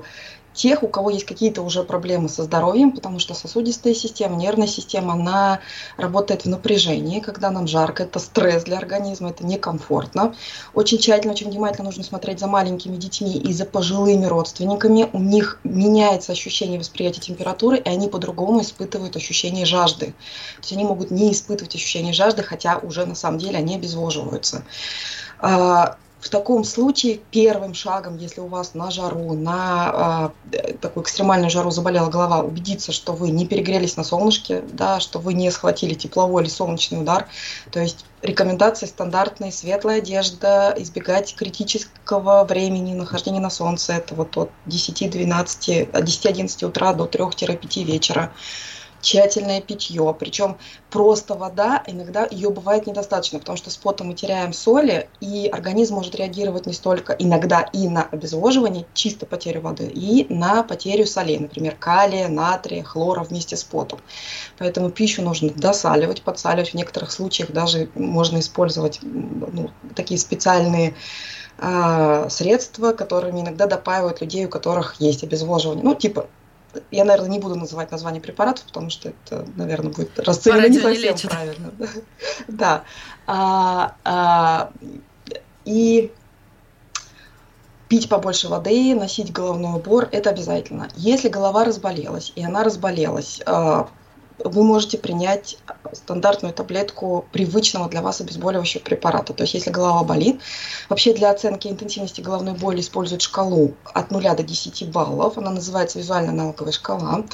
[0.57, 5.13] тех, у кого есть какие-то уже проблемы со здоровьем, потому что сосудистая система, нервная система,
[5.13, 5.59] она
[5.95, 10.35] работает в напряжении, когда нам жарко, это стресс для организма, это некомфортно.
[10.73, 15.09] Очень тщательно, очень внимательно нужно смотреть за маленькими детьми и за пожилыми родственниками.
[15.13, 20.07] У них меняется ощущение восприятия температуры, и они по-другому испытывают ощущение жажды.
[20.07, 24.63] То есть они могут не испытывать ощущение жажды, хотя уже на самом деле они обезвоживаются.
[26.19, 31.69] В таком случае первым шагом, если у вас на жару, на э, такую экстремальную жару
[31.69, 36.41] заболела голова, убедиться, что вы не перегрелись на солнышке, да, что вы не схватили тепловой
[36.41, 37.27] или солнечный удар.
[37.71, 44.49] То есть рекомендации стандартные, светлая одежда, избегать критического времени нахождения на солнце, это вот от
[44.65, 48.31] 10-12, от 10-11 утра до 3-5 вечера
[49.07, 50.13] тщательное питье.
[50.19, 50.57] Причем
[50.89, 55.95] просто вода, иногда ее бывает недостаточно, потому что с потом мы теряем соли, и организм
[55.95, 61.39] может реагировать не столько иногда и на обезвоживание, чисто потерю воды, и на потерю солей,
[61.39, 64.01] например, калия, натрия, хлора вместе с потом.
[64.57, 66.71] Поэтому пищу нужно досаливать, подсаливать.
[66.71, 70.95] В некоторых случаях даже можно использовать ну, такие специальные
[71.57, 75.85] а, средства, которыми иногда допаивают людей, у которых есть обезвоживание.
[75.85, 76.27] Ну, типа
[76.91, 81.15] я, наверное, не буду называть название препаратов, потому что это, наверное, будет расценено не совсем
[81.15, 81.71] не правильно.
[82.47, 82.83] Да.
[83.25, 84.71] А, а,
[85.65, 86.11] и
[87.87, 90.89] пить побольше воды, носить головной убор– это обязательно.
[90.95, 93.89] Если голова разболелась, и она разболелась а,
[94.43, 95.57] вы можете принять
[95.93, 99.33] стандартную таблетку привычного для вас обезболивающего препарата.
[99.33, 100.41] То есть если голова болит,
[100.89, 105.37] вообще для оценки интенсивности головной боли используют шкалу от 0 до 10 баллов.
[105.37, 107.25] Она называется визуальная аналоговая шкала.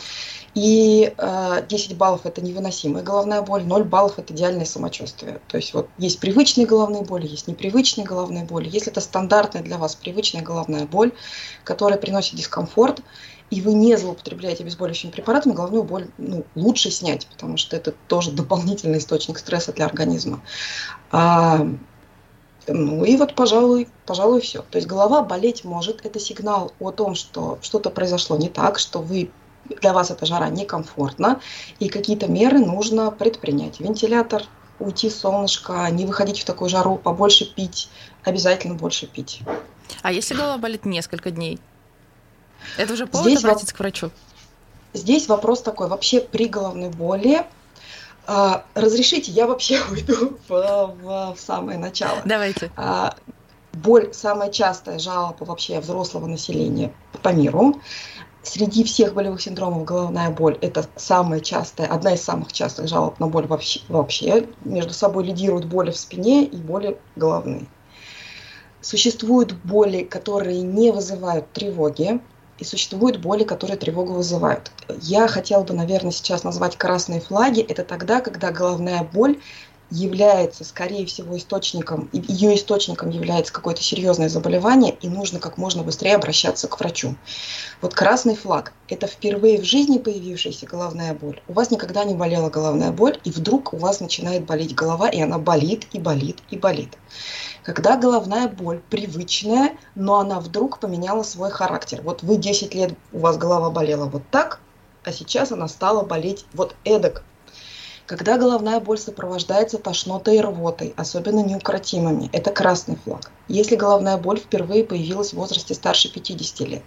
[0.55, 5.41] И э, 10 баллов это невыносимая головная боль, 0 баллов это идеальное самочувствие.
[5.47, 8.69] То есть вот есть привычные головные боли, есть непривычные головные боли.
[8.71, 11.11] Если это стандартная для вас привычная головная боль,
[11.63, 13.01] которая приносит дискомфорт,
[13.53, 18.31] и вы не злоупотребляете обезболивающими препаратами, головную боль ну, лучше снять, потому что это тоже
[18.31, 20.41] дополнительный источник стресса для организма.
[21.11, 21.67] А,
[22.67, 24.63] ну и вот, пожалуй, пожалуй, все.
[24.63, 26.03] То есть голова болеть может.
[26.03, 29.29] Это сигнал о том, что что-то произошло не так, что вы
[29.81, 31.39] для вас эта жара некомфортна,
[31.79, 33.79] и какие-то меры нужно предпринять.
[33.79, 34.43] Вентилятор,
[34.79, 37.89] уйти с солнышка, не выходить в такую жару, побольше пить,
[38.23, 39.41] обязательно больше пить.
[40.01, 41.59] А если голова болит несколько дней?
[42.77, 43.77] Это уже повод Здесь обратиться воп...
[43.77, 44.11] к врачу?
[44.93, 45.87] Здесь вопрос такой.
[45.87, 47.45] Вообще при головной боли
[48.25, 52.21] а, разрешите, я вообще уйду в, в, в самое начало.
[52.25, 52.71] Давайте.
[52.75, 53.15] А,
[53.73, 57.81] боль самая частая жалоба вообще взрослого населения по миру.
[58.43, 63.27] Среди всех болевых синдромов головная боль– это самая частая, одна из самых частых жалоб на
[63.27, 63.79] боль вообще.
[63.87, 64.47] вообще.
[64.65, 67.67] Между собой лидируют боли в спине и боли головные.
[68.81, 72.19] Существуют боли, которые не вызывают тревоги,
[72.59, 74.71] и существуют боли, которые тревогу вызывают.
[75.01, 77.61] Я хотела бы, наверное, сейчас назвать красные флаги.
[77.61, 79.39] Это тогда, когда головная боль
[79.93, 86.15] является, скорее всего, источником, ее источником является какое-то серьезное заболевание, и нужно как можно быстрее
[86.15, 87.15] обращаться к врачу.
[87.79, 91.41] Вот красный флаг– это впервые в жизни появившаяся головная боль.
[91.47, 95.21] У вас никогда не болела головная боль, и вдруг у вас начинает болеть голова, и
[95.21, 96.97] она болит, и болит, и болит.
[97.61, 102.01] Когда головная боль привычная, но она вдруг поменяла свой характер.
[102.01, 104.59] Вот вы 10 лет, у вас голова болела вот так,
[105.03, 107.23] а сейчас она стала болеть вот эдак.
[108.05, 113.31] Когда головная боль сопровождается тошнотой и рвотой, особенно неукротимыми, это красный флаг.
[113.47, 116.83] если головная боль впервые появилась в возрасте старше 50 лет.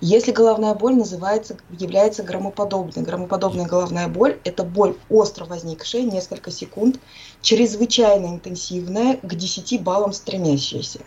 [0.00, 3.02] Если головная боль называется, является громоподобной.
[3.04, 7.00] Громоподобная головная боль– это боль остро возникшая несколько секунд,
[7.40, 11.00] чрезвычайно интенсивная, к 10 баллам стремящаяся.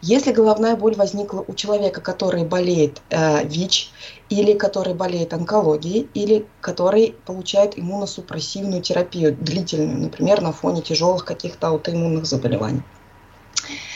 [0.00, 3.92] Если головная боль возникла у человека, который болеет э, ВИЧ,
[4.32, 11.68] или который болеет онкологией, или который получает иммуносупрессивную терапию длительную, например, на фоне тяжелых каких-то
[11.68, 12.82] аутоиммунных заболеваний.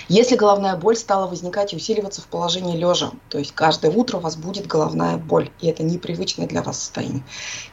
[0.09, 4.21] Если головная боль стала возникать и усиливаться в положении лежа, то есть каждое утро у
[4.21, 7.25] вас будет головная боль, и это непривычное для вас состояние.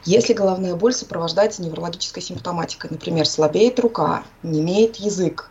[0.06, 5.50] Если головная боль сопровождается неврологической симптоматикой, например, слабеет рука, не имеет язык,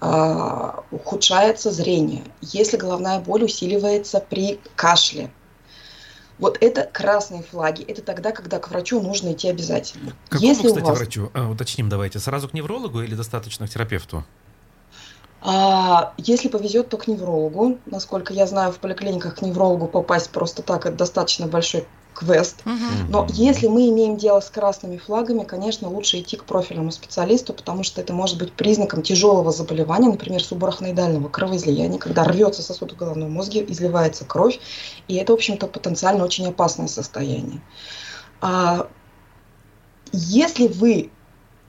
[0.00, 5.30] а, ухудшается зрение, если головная боль усиливается при кашле,
[6.40, 7.82] вот это красные флаги.
[7.82, 10.12] Это тогда, когда к врачу нужно идти обязательно.
[10.28, 10.98] К какому, Если кстати, вас...
[10.98, 11.30] врачу?
[11.34, 12.18] А, уточним давайте.
[12.18, 14.24] Сразу к неврологу или достаточно к терапевту?
[15.42, 17.78] А если повезет, то к неврологу.
[17.86, 22.56] Насколько я знаю, в поликлиниках к неврологу попасть просто так это достаточно большой квест.
[22.64, 23.10] Угу.
[23.10, 27.82] Но если мы имеем дело с красными флагами, конечно, лучше идти к профильному специалисту, потому
[27.82, 33.32] что это может быть признаком тяжелого заболевания, например, субарахноидального кровоизлияния, когда рвется сосуд в головном
[33.32, 34.58] мозге, изливается кровь,
[35.08, 37.60] и это, в общем-то, потенциально очень опасное состояние.
[38.40, 38.88] А
[40.12, 41.10] если вы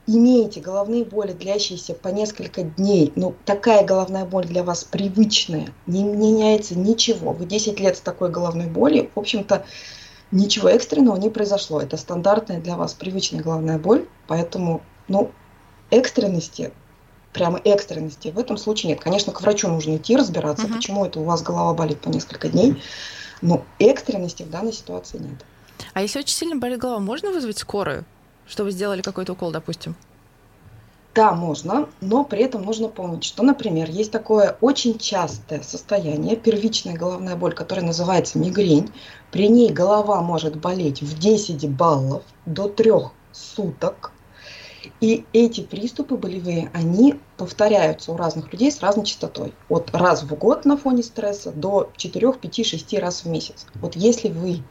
[0.08, 6.04] имеете головные боли, длящиеся по несколько дней, но такая головная боль для вас привычная, не
[6.04, 9.66] меняется ничего, вы 10 лет с такой головной болью, в общем-то,
[10.32, 11.82] ничего экстренного не произошло.
[11.82, 15.32] Это стандартная для вас привычная головная боль, поэтому, ну,
[15.90, 16.72] экстренности,
[17.34, 19.02] прямо экстренности в этом случае нет.
[19.02, 20.76] Конечно, к врачу нужно идти разбираться, uh-huh.
[20.76, 22.82] почему это у вас голова болит по несколько дней,
[23.42, 25.46] но экстренности в данной ситуации нет.
[25.94, 28.06] А если очень сильно болит голова, можно вызвать скорую?
[28.52, 29.96] что вы сделали какой-то укол, допустим?
[31.14, 36.96] Да, можно, но при этом нужно помнить, что, например, есть такое очень частое состояние, первичная
[36.96, 38.90] головная боль, которая называется мигрень.
[39.30, 42.92] При ней голова может болеть в 10 баллов до 3
[43.34, 44.14] суток.
[45.02, 49.54] И эти приступы болевые, они повторяются у разных людей с разной частотой.
[49.68, 53.66] От раз в год на фоне стресса до 4, 5, 6 раз в месяц.
[53.76, 54.64] Вот если вы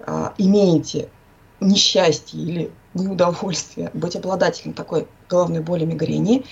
[0.00, 1.08] а, имеете
[1.60, 6.44] несчастье или неудовольствие быть обладателем такой головной боли мигрени.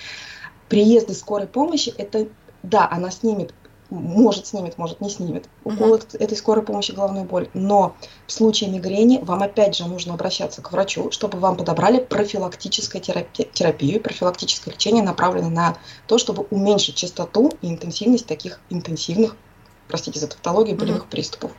[0.69, 2.27] Приезды скорой помощи, это,
[2.63, 3.55] да, она снимет,
[3.91, 6.03] может снимет, может не снимет укол угу.
[6.19, 7.95] этой скорой помощи головной боли, но
[8.27, 13.49] в случае мигрени вам опять же нужно обращаться к врачу, чтобы вам подобрали профилактическую терапию,
[13.53, 19.37] терапию профилактическое лечение направлено на то, чтобы уменьшить частоту и интенсивность таких интенсивных,
[19.89, 21.11] простите за тавтологию, болевых угу.
[21.11, 21.53] приступов.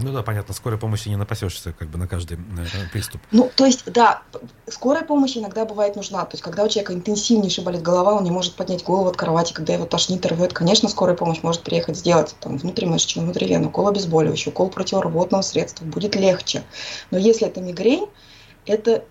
[0.00, 3.20] Ну да, понятно, скорой помощи не напасешься как бы на каждый э, приступ.
[3.30, 4.22] Ну, то есть, да,
[4.68, 6.24] скорая помощь иногда бывает нужна.
[6.24, 9.52] То есть, когда у человека интенсивнейший болит голова, он не может поднять голову от кровати,
[9.52, 14.50] когда его тошнит, рвет, конечно, скорая помощь может приехать сделать там внутримышечный, внутривенный укол обезболивающий,
[14.50, 16.62] укол противорвотного средства, будет легче.
[17.10, 18.06] Но если это мигрень,
[18.66, 19.04] это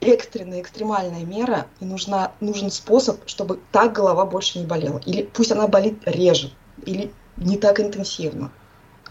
[0.00, 5.00] экстренная, экстремальная мера, и нужна, нужен способ, чтобы так голова больше не болела.
[5.06, 6.52] Или пусть она болит реже,
[6.84, 8.52] или не так интенсивно.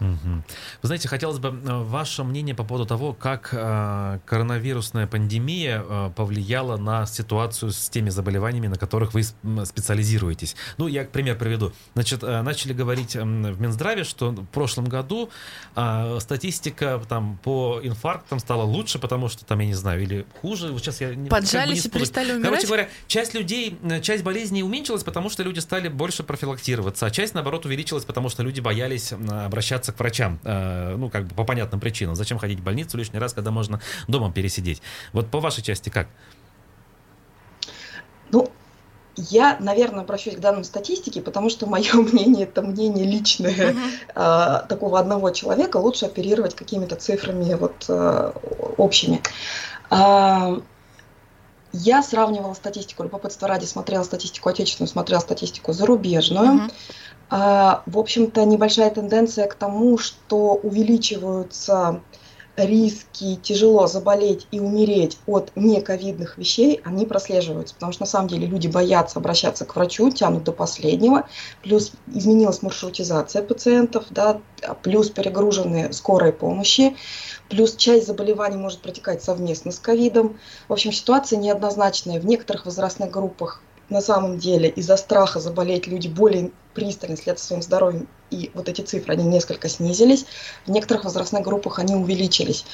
[0.00, 0.42] Угу.
[0.82, 6.10] Вы знаете, хотелось бы э, ваше мнение по поводу того, как э, коронавирусная пандемия э,
[6.14, 10.56] повлияла на ситуацию с теми заболеваниями, на которых вы специализируетесь.
[10.78, 11.72] Ну, я пример приведу.
[11.94, 13.24] Значит, э, начали говорить в
[13.60, 15.30] Минздраве, что в прошлом году
[15.76, 20.72] э, статистика там по инфарктам стала лучше, потому что там, я не знаю, или хуже.
[20.72, 22.50] Вот сейчас я Поджались как бы и перестали умирать?
[22.50, 27.10] Короче говоря, часть людей, э, часть болезней уменьшилась, потому что люди стали больше профилактироваться, а
[27.10, 31.34] часть, наоборот, увеличилась, потому что люди боялись обращаться обращаться к врачам, э, ну, как бы
[31.34, 32.14] по понятным причинам.
[32.16, 34.82] Зачем ходить в больницу лишний раз, когда можно дома пересидеть?
[35.12, 36.08] Вот по вашей части как?
[38.30, 38.48] Ну,
[39.16, 44.64] я, наверное, обращусь к данным статистике, потому что мое мнение это мнение личное uh-huh.
[44.64, 45.76] э, такого одного человека.
[45.78, 48.32] Лучше оперировать какими-то цифрами вот э,
[48.78, 49.20] общими.
[49.90, 50.60] Э,
[51.76, 56.46] я сравнивала статистику, любопытство ради смотрела статистику отечественную, смотрела статистику зарубежную.
[56.46, 56.72] Uh-huh.
[57.30, 62.00] А, в общем-то, небольшая тенденция к тому, что увеличиваются
[62.56, 68.46] риски тяжело заболеть и умереть от нековидных вещей, они прослеживаются, потому что на самом деле
[68.46, 71.28] люди боятся обращаться к врачу, тянут до последнего,
[71.62, 74.40] плюс изменилась маршрутизация пациентов, да,
[74.82, 76.96] плюс перегруженные скорой помощи,
[77.48, 80.38] плюс часть заболеваний может протекать совместно с ковидом.
[80.68, 82.20] В общем, ситуация неоднозначная.
[82.20, 87.44] В некоторых возрастных группах на самом деле из-за страха заболеть люди более пристально следят за
[87.46, 90.26] своим здоровьем, и вот эти цифры, они несколько снизились.
[90.66, 92.64] В некоторых возрастных группах они увеличились.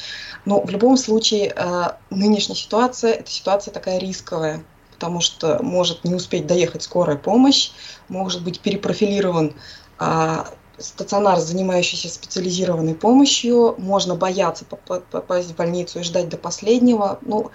[0.44, 6.14] Но в любом случае э, нынешняя ситуация, это ситуация такая рисковая, потому что может не
[6.14, 7.72] успеть доехать скорая помощь,
[8.08, 9.54] может быть перепрофилирован
[9.98, 10.46] а,
[10.80, 17.18] стационар, занимающийся специализированной помощью, можно бояться попасть в больницу и ждать до последнего.
[17.22, 17.50] Ну,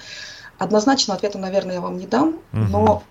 [0.57, 2.39] однозначно ответа, наверное, я вам не дам, угу.
[2.51, 3.03] но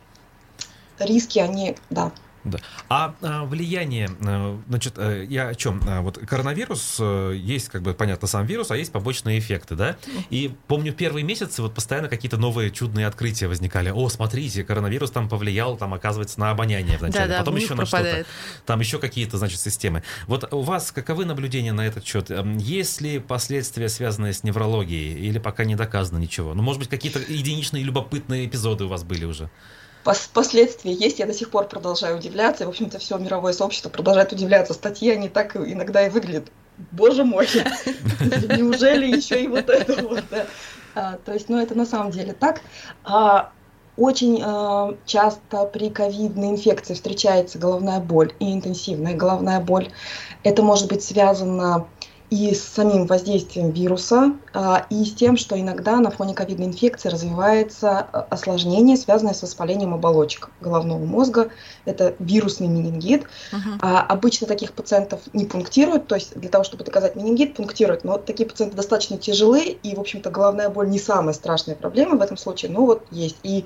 [0.99, 2.13] риски, они, да,
[2.45, 2.59] да.
[2.91, 5.81] А, а влияние, э, значит, э, я о чем?
[5.89, 9.97] А, вот коронавирус, э, есть, как бы, понятно, сам вирус, а есть побочные эффекты, да?
[10.29, 13.91] И помню, первые месяцы вот постоянно какие-то новые чудные открытия возникали.
[13.91, 17.87] О, смотрите, коронавирус там повлиял, там, оказывается, на обоняние вначале, да, да, потом еще на
[17.87, 18.27] что-то.
[18.67, 20.03] Там еще какие-то, значит, системы.
[20.27, 22.31] Вот у вас каковы наблюдения на этот счет?
[22.31, 26.53] Эм, есть ли последствия, связанные с неврологией, или пока не доказано ничего?
[26.53, 29.49] Ну, может быть, какие-то единичные любопытные эпизоды у вас были уже?
[30.05, 34.33] Последствия есть, я до сих пор продолжаю удивляться, и, в общем-то, все мировое сообщество продолжает
[34.33, 34.75] удивляться.
[34.75, 36.49] Статьи, они так иногда и выглядят.
[36.93, 37.49] Боже мой,
[38.57, 40.47] неужели еще и вот это вот, да?
[40.95, 42.61] а, То есть, ну, это на самом деле так.
[43.05, 43.53] А,
[43.97, 49.93] очень э, часто при ковидной инфекции встречается головная боль и интенсивная головная боль.
[50.43, 51.87] Это может быть связано
[52.35, 57.09] и с самим воздействием вируса, а, и с тем, что иногда на фоне ковидной инфекции
[57.09, 61.51] развивается а, осложнение, связанное с воспалением оболочек головного мозга.
[61.85, 63.23] Это вирусный менингит.
[63.53, 63.79] Uh-huh.
[63.81, 68.03] А, обычно таких пациентов не пунктируют, то есть для того, чтобы доказать менингит, пунктируют.
[68.03, 72.21] Но такие пациенты достаточно тяжелые, и, в общем-то, головная боль не самая страшная проблема в
[72.21, 73.37] этом случае, но вот есть.
[73.45, 73.65] И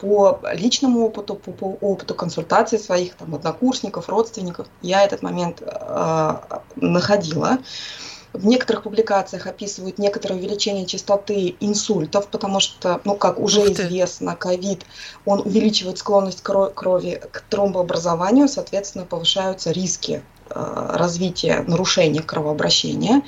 [0.00, 6.34] по личному опыту, по, по опыту консультаций своих там, однокурсников, родственников, я этот момент э,
[6.76, 7.58] находила.
[8.36, 14.84] В некоторых публикациях описывают некоторое увеличение частоты инсультов, потому что, ну, как уже известно, ковид,
[15.24, 23.22] он увеличивает склонность крови к тромбообразованию, соответственно, повышаются риски э, развития нарушения кровообращения.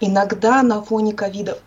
[0.00, 1.58] Иногда на фоне ковида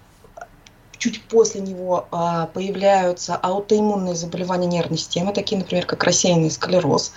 [1.02, 7.12] чуть после него а, появляются аутоиммунные заболевания нервной системы, такие, например, как рассеянный склероз.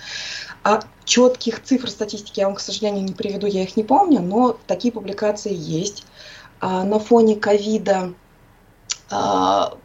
[0.63, 4.57] А четких цифр статистики я вам, к сожалению, не приведу, я их не помню, но
[4.65, 6.03] такие публикации есть.
[6.59, 8.15] А, на фоне ковида
[9.11, 9.77] а,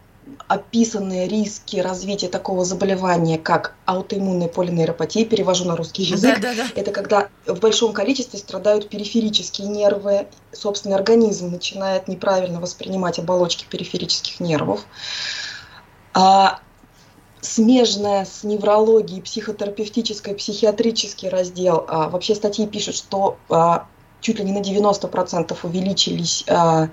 [0.48, 6.40] описаны риски развития такого заболевания, как аутоиммунная полинейропатия, перевожу на русский язык.
[6.40, 6.66] Да, да, да.
[6.74, 14.40] Это когда в большом количестве страдают периферические нервы, собственный организм начинает неправильно воспринимать оболочки периферических
[14.40, 14.84] нервов.
[16.14, 16.60] А,
[17.40, 21.84] смежная с неврологией, психотерапевтической, психиатрический раздел.
[21.88, 23.86] А, вообще статьи пишут, что а,
[24.20, 26.88] чуть ли не на 90% увеличились а,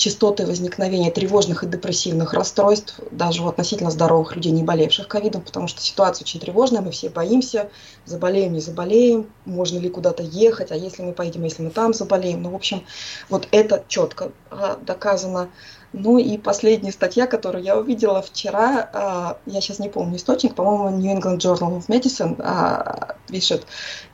[0.00, 5.68] частоты возникновения тревожных и депрессивных расстройств, даже у относительно здоровых людей, не болевших ковидом, потому
[5.68, 7.68] что ситуация очень тревожная, мы все боимся,
[8.06, 12.42] заболеем, не заболеем, можно ли куда-то ехать, а если мы поедем, если мы там заболеем.
[12.42, 12.82] Ну, в общем,
[13.28, 15.50] вот это четко а, доказано.
[15.92, 20.96] Ну и последняя статья, которую я увидела вчера, а, я сейчас не помню источник, по-моему,
[20.96, 22.40] New England Journal of Medicine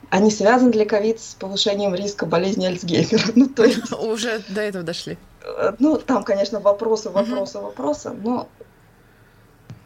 [0.09, 3.31] а, они связаны для ковид с повышением риска болезни Альцгеймера.
[3.35, 3.91] Ну, то есть...
[3.99, 5.17] Уже до этого дошли.
[5.41, 8.47] Э, ну, там, конечно, вопросы, вопросы, вопросы, но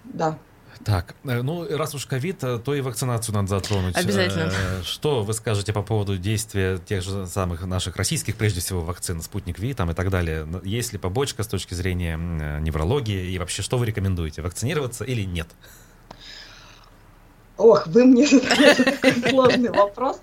[0.04, 0.38] да.
[0.84, 3.96] Так, э, ну, раз уж ковид, э, то и вакцинацию надо затронуть.
[3.96, 4.52] Обязательно.
[4.84, 9.60] Что вы скажете по поводу действия тех же самых наших российских, прежде всего, вакцин, спутник
[9.60, 10.48] Ви там и так далее?
[10.64, 12.18] Есть ли побочка с точки зрения
[12.60, 13.32] неврологии?
[13.32, 15.48] И вообще, что вы рекомендуете, вакцинироваться или нет?
[17.58, 20.20] Ох, вы мне задаете такой сложный вопрос.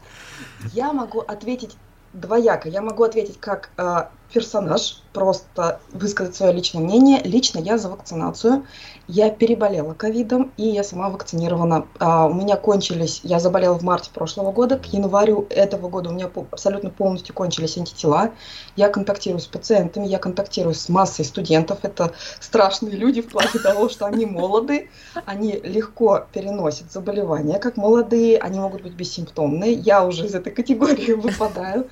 [0.72, 1.76] Я могу ответить
[2.12, 2.68] двояко.
[2.68, 7.20] Я могу ответить как э, персонаж, просто высказать свое личное мнение.
[7.24, 8.66] Лично я за вакцинацию.
[9.07, 11.87] Я переболела ковидом, и я сама вакцинирована.
[11.99, 16.12] А, у меня кончились, я заболела в марте прошлого года, к январю этого года у
[16.12, 18.33] меня абсолютно полностью кончились антитела.
[18.76, 21.79] Я контактирую с пациентами, я контактирую с массой студентов.
[21.83, 24.91] Это страшные люди в плане того, что они молоды,
[25.24, 29.72] они легко переносят заболевания, как молодые, они могут быть бессимптомные.
[29.72, 31.89] Я уже из этой категории выпадаю.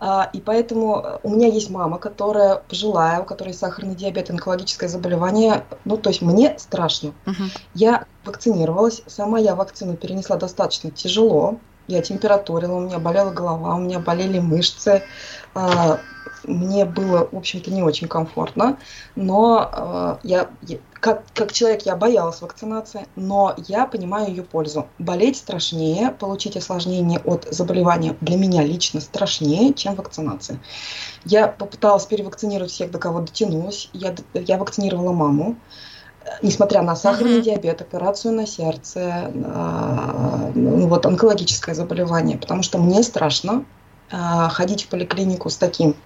[0.00, 4.88] А, и поэтому э, у меня есть мама, которая пожилая, у которой сахарный диабет, онкологическое
[4.88, 5.64] заболевание.
[5.84, 7.12] Ну, то есть мне страшно.
[7.26, 7.44] Угу.
[7.74, 11.58] Я вакцинировалась, сама я вакцину перенесла достаточно тяжело.
[11.86, 15.02] Я температурила, у меня болела голова, у меня болели мышцы.
[15.54, 16.00] А,
[16.44, 18.78] мне было, в общем-то, не очень комфортно,
[19.16, 20.48] но э, я,
[21.04, 24.88] как, как человек я боялась вакцинации, но я понимаю ее пользу.
[24.98, 30.58] Болеть страшнее, получить осложнение от заболевания для меня лично страшнее, чем вакцинация.
[31.26, 33.90] Я попыталась перевакцинировать всех, до кого дотянулась.
[33.92, 35.56] Я, я вакцинировала маму,
[36.40, 43.02] несмотря на сахарный диабет, операцию на сердце, на, ну, вот онкологическое заболевание, потому что мне
[43.02, 43.66] страшно
[44.10, 44.16] э,
[44.48, 45.96] ходить в поликлинику с таким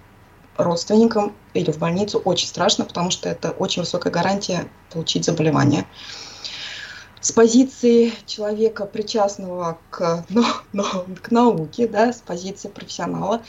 [0.59, 5.85] родственникам или в больницу очень страшно, потому что это очень высокая гарантия получить заболевание.
[7.21, 10.43] с позиции человека, причастного к, ну,
[10.73, 10.83] ну,
[11.21, 13.41] к науке, да, с позиции профессионала,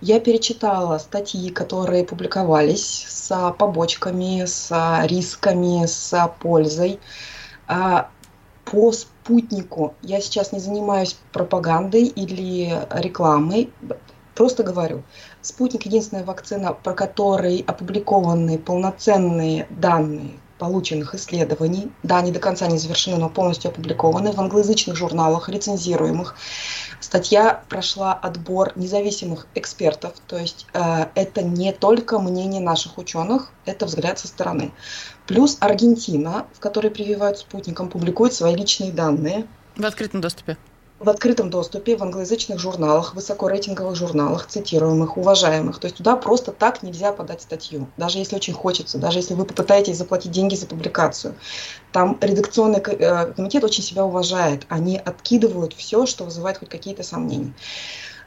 [0.00, 4.70] я перечитала статьи, которые публиковались с побочками, с
[5.04, 7.00] рисками, с пользой.
[7.66, 8.08] А,
[8.64, 13.70] по спутнику я сейчас не занимаюсь пропагандой или рекламой,
[14.38, 15.02] просто говорю.
[15.42, 21.90] Спутник– единственная вакцина, про которой опубликованы полноценные данные полученных исследований.
[22.04, 26.36] Да, они до конца не завершены, но полностью опубликованы в англоязычных журналах, рецензируемых.
[27.00, 33.86] Статья прошла отбор независимых экспертов, то есть э, это не только мнение наших ученых, это
[33.86, 34.72] взгляд со стороны.
[35.26, 39.46] Плюс Аргентина, в которой прививают спутником, публикует свои личные данные.
[39.76, 40.56] В открытом доступе
[41.00, 45.78] в открытом доступе, в англоязычных журналах, высокорейтинговых журналах, цитируемых, уважаемых.
[45.78, 49.44] То есть туда просто так нельзя подать статью, даже если очень хочется, даже если вы
[49.44, 51.36] попытаетесь заплатить деньги за публикацию.
[51.92, 54.66] Там редакционный э, комитет очень себя уважает.
[54.68, 57.52] Они откидывают все, что вызывает хоть какие-то сомнения.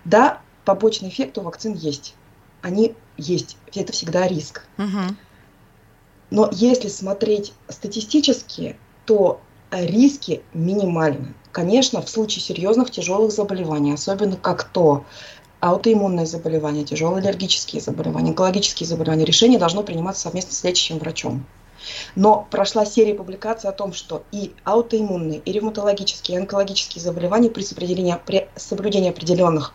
[0.06, 2.16] Да, побочный эффект у вакцин есть.
[2.62, 3.58] Они есть.
[3.76, 4.64] Это всегда риск.
[4.78, 5.16] Угу.
[6.30, 9.42] Но если смотреть статистически, то
[9.72, 11.34] риски минимальны.
[11.52, 15.06] Конечно, в случае серьезных тяжелых заболеваний, особенно как то
[15.60, 21.46] аутоиммунные заболевания, тяжелые аллергические заболевания, онкологические заболевания, решение должно приниматься совместно с лечащим врачом.
[22.16, 27.64] Но прошла серия публикаций о том, что и аутоиммунные, и ревматологические, и онкологические заболевания при
[27.64, 29.74] соблюдении, при соблюдении определенных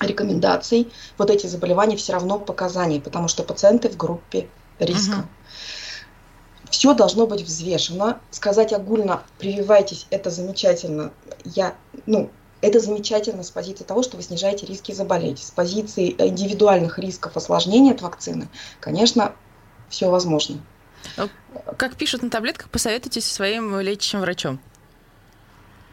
[0.00, 4.48] рекомендаций, вот эти заболевания все равно показания, потому что пациенты в группе
[4.78, 5.18] риска.
[5.18, 5.24] Угу.
[6.70, 8.20] Все должно быть взвешено.
[8.30, 11.12] Сказать огульно «прививайтесь»– это замечательно.
[11.44, 11.74] Я,
[12.06, 15.40] ну, это замечательно с позиции того, что вы снижаете риски заболеть.
[15.40, 18.48] С позиции индивидуальных рисков осложнения от вакцины,
[18.80, 19.34] конечно,
[19.88, 20.60] все возможно.
[21.16, 21.28] А
[21.76, 24.60] как пишут на таблетках, посоветуйтесь со своим лечащим врачом.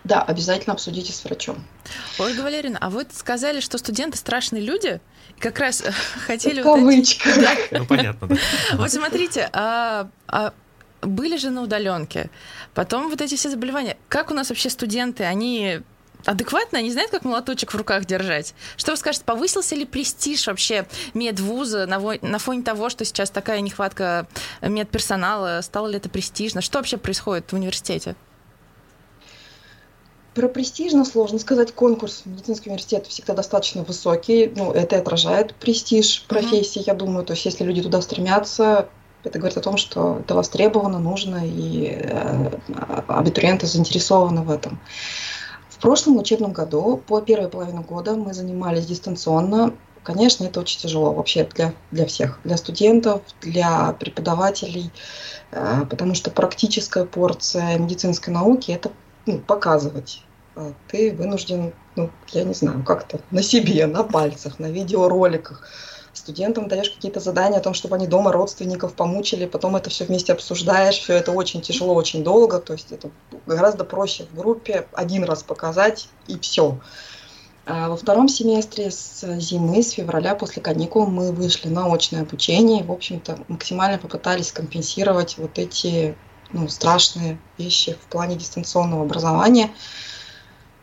[0.03, 1.65] Да, обязательно обсудите с врачом.
[2.17, 5.01] Ольга Валерьевна, а вы сказали, что студенты страшные люди,
[5.39, 5.83] как раз
[6.25, 6.61] хотели...
[6.61, 7.29] Кавычка.
[7.29, 7.73] Вот эти...
[7.73, 8.35] Ну, понятно, да.
[8.73, 10.53] Вот смотрите, а, а
[11.01, 12.29] были же на удаленке.
[12.73, 13.97] Потом вот эти все заболевания.
[14.09, 15.81] Как у нас вообще студенты, они
[16.25, 18.53] адекватно, они знают, как молоточек в руках держать.
[18.75, 23.61] Что вы скажете, повысился ли престиж вообще медвуза на, на фоне того, что сейчас такая
[23.61, 24.27] нехватка
[24.61, 25.61] медперсонала?
[25.61, 26.61] Стало ли это престижно?
[26.61, 28.15] Что вообще происходит в университете?
[30.33, 31.73] Про престижно сложно сказать.
[31.73, 34.51] Конкурс в медицинский университет всегда достаточно высокий.
[34.55, 36.87] Ну, это отражает престиж профессии, mm-hmm.
[36.87, 37.25] я думаю.
[37.25, 38.87] То есть, если люди туда стремятся,
[39.27, 42.51] это говорит о том, что это востребовано, нужно, и э,
[43.07, 44.79] абитуриенты заинтересованы в этом.
[45.69, 49.73] В прошлом учебном году, по первой половине года, мы занимались дистанционно.
[50.03, 54.91] Конечно, это очень тяжело вообще для, для всех, для студентов, для преподавателей,
[55.51, 58.91] э, потому что практическая порция медицинской науки– это
[59.25, 60.23] ну, показывать.
[60.55, 65.63] А ты вынужден, ну, я не знаю, как-то на себе, на пальцах, на видеороликах
[66.27, 70.33] студентам даешь какие-то задания о том, чтобы они дома родственников помучили, потом это все вместе
[70.33, 73.09] обсуждаешь, все это очень тяжело, очень долго, то есть это
[73.45, 76.81] гораздо проще в группе один раз показать и все.
[77.65, 82.81] А во втором семестре с зимы, с февраля после каникул мы вышли на очное обучение
[82.81, 86.17] и, в общем-то, максимально попытались компенсировать вот эти
[86.51, 89.69] ну, страшные вещи в плане дистанционного образования.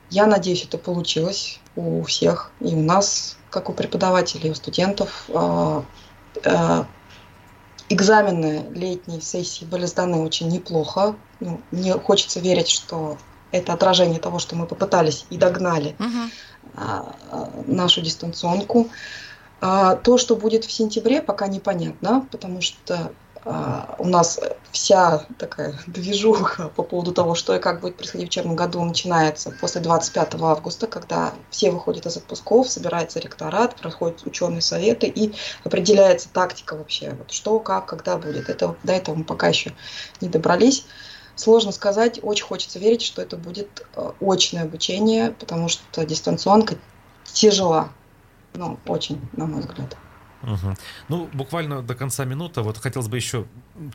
[0.09, 5.27] Я надеюсь, это получилось у всех и у нас как у преподавателей, у студентов.
[5.33, 5.85] А,
[6.45, 6.87] а,
[7.89, 11.15] экзамены летней сессии были сданы очень неплохо.
[11.39, 13.17] Ну, мне хочется верить, что
[13.53, 17.13] это отражение того, что мы попытались и догнали угу.
[17.67, 18.89] нашу дистанционку.
[19.61, 23.13] То, что будет в сентябре, пока непонятно, потому что
[23.45, 24.41] у нас
[24.73, 29.51] вся такая движуха по поводу того, что и как будет происходить в учебном году, начинается
[29.51, 36.29] после 25 августа, когда все выходят из отпусков, собирается ректорат, проходят ученые советы и определяется
[36.33, 38.49] тактика вообще, вот что, как, когда будет.
[38.49, 39.75] Это, до этого мы пока еще
[40.23, 40.87] не добрались.
[41.37, 46.77] Сложно сказать, очень хочется верить, что это будет э, очное обучение, потому что дистанционка
[47.25, 47.91] тяжела,
[48.55, 49.97] ну, очень, на мой взгляд.
[50.45, 50.77] Угу.
[51.09, 52.61] Ну, буквально до конца минуты.
[52.61, 53.47] Вот хотелось бы еще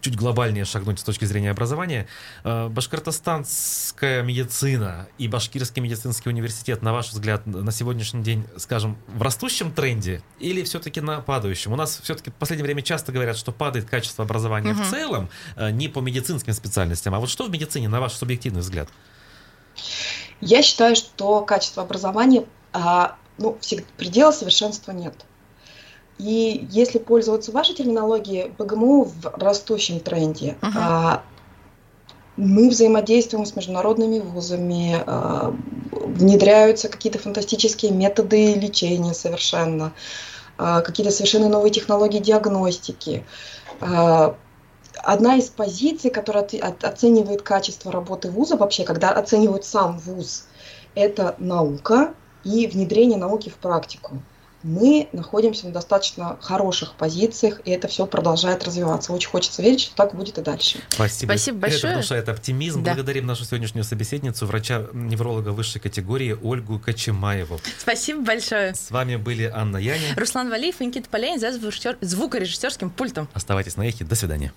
[0.01, 2.07] чуть глобальнее шагнуть с точки зрения образования.
[2.43, 9.21] Э, башкортостанская медицина и Башкирский медицинский университет, на ваш взгляд, на сегодняшний день, скажем, в
[9.21, 11.71] растущем тренде или все-таки на падающем?
[11.71, 14.83] У нас все-таки в последнее время часто говорят, что падает качество образования угу.
[14.83, 17.13] в целом, э, не по медицинским специальностям.
[17.13, 18.89] А вот что в медицине, на ваш субъективный взгляд?
[20.41, 23.57] Я считаю, что качество образования, а, ну,
[23.97, 25.13] предела совершенства нет.
[26.19, 30.57] И если пользоваться вашей терминологией, БГМУ в растущем тренде.
[30.61, 31.21] Uh-huh.
[32.35, 35.51] мы взаимодействуем с международными вузами, э,
[35.91, 39.93] внедряются какие-то фантастические методы лечения совершенно,
[40.57, 43.25] э, какие-то совершенно новые технологии диагностики.
[45.01, 46.43] Одна из позиций, которая
[46.81, 50.47] оценивает качество работы вуза вообще, когда оценивают сам вуз,
[50.95, 52.13] это наука
[52.43, 54.21] и внедрение науки в практику
[54.63, 59.13] мы находимся на достаточно хороших позициях, и это все продолжает развиваться.
[59.13, 60.79] Очень хочется верить, что так будет и дальше.
[60.89, 61.31] Спасибо.
[61.31, 61.93] Спасибо большое.
[61.93, 62.83] Это внушает оптимизм.
[62.83, 62.93] Да.
[62.93, 67.59] Благодарим нашу сегодняшнюю собеседницу, врача-невролога высшей категории Ольгу Кочемаеву.
[67.77, 68.75] Спасибо большое.
[68.75, 71.51] С вами были Анна Яня, Руслан Валиев и Никита Полянин за
[72.01, 73.29] звукорежиссерским пультом.
[73.33, 74.03] Оставайтесь на эхе.
[74.03, 74.53] До свидания.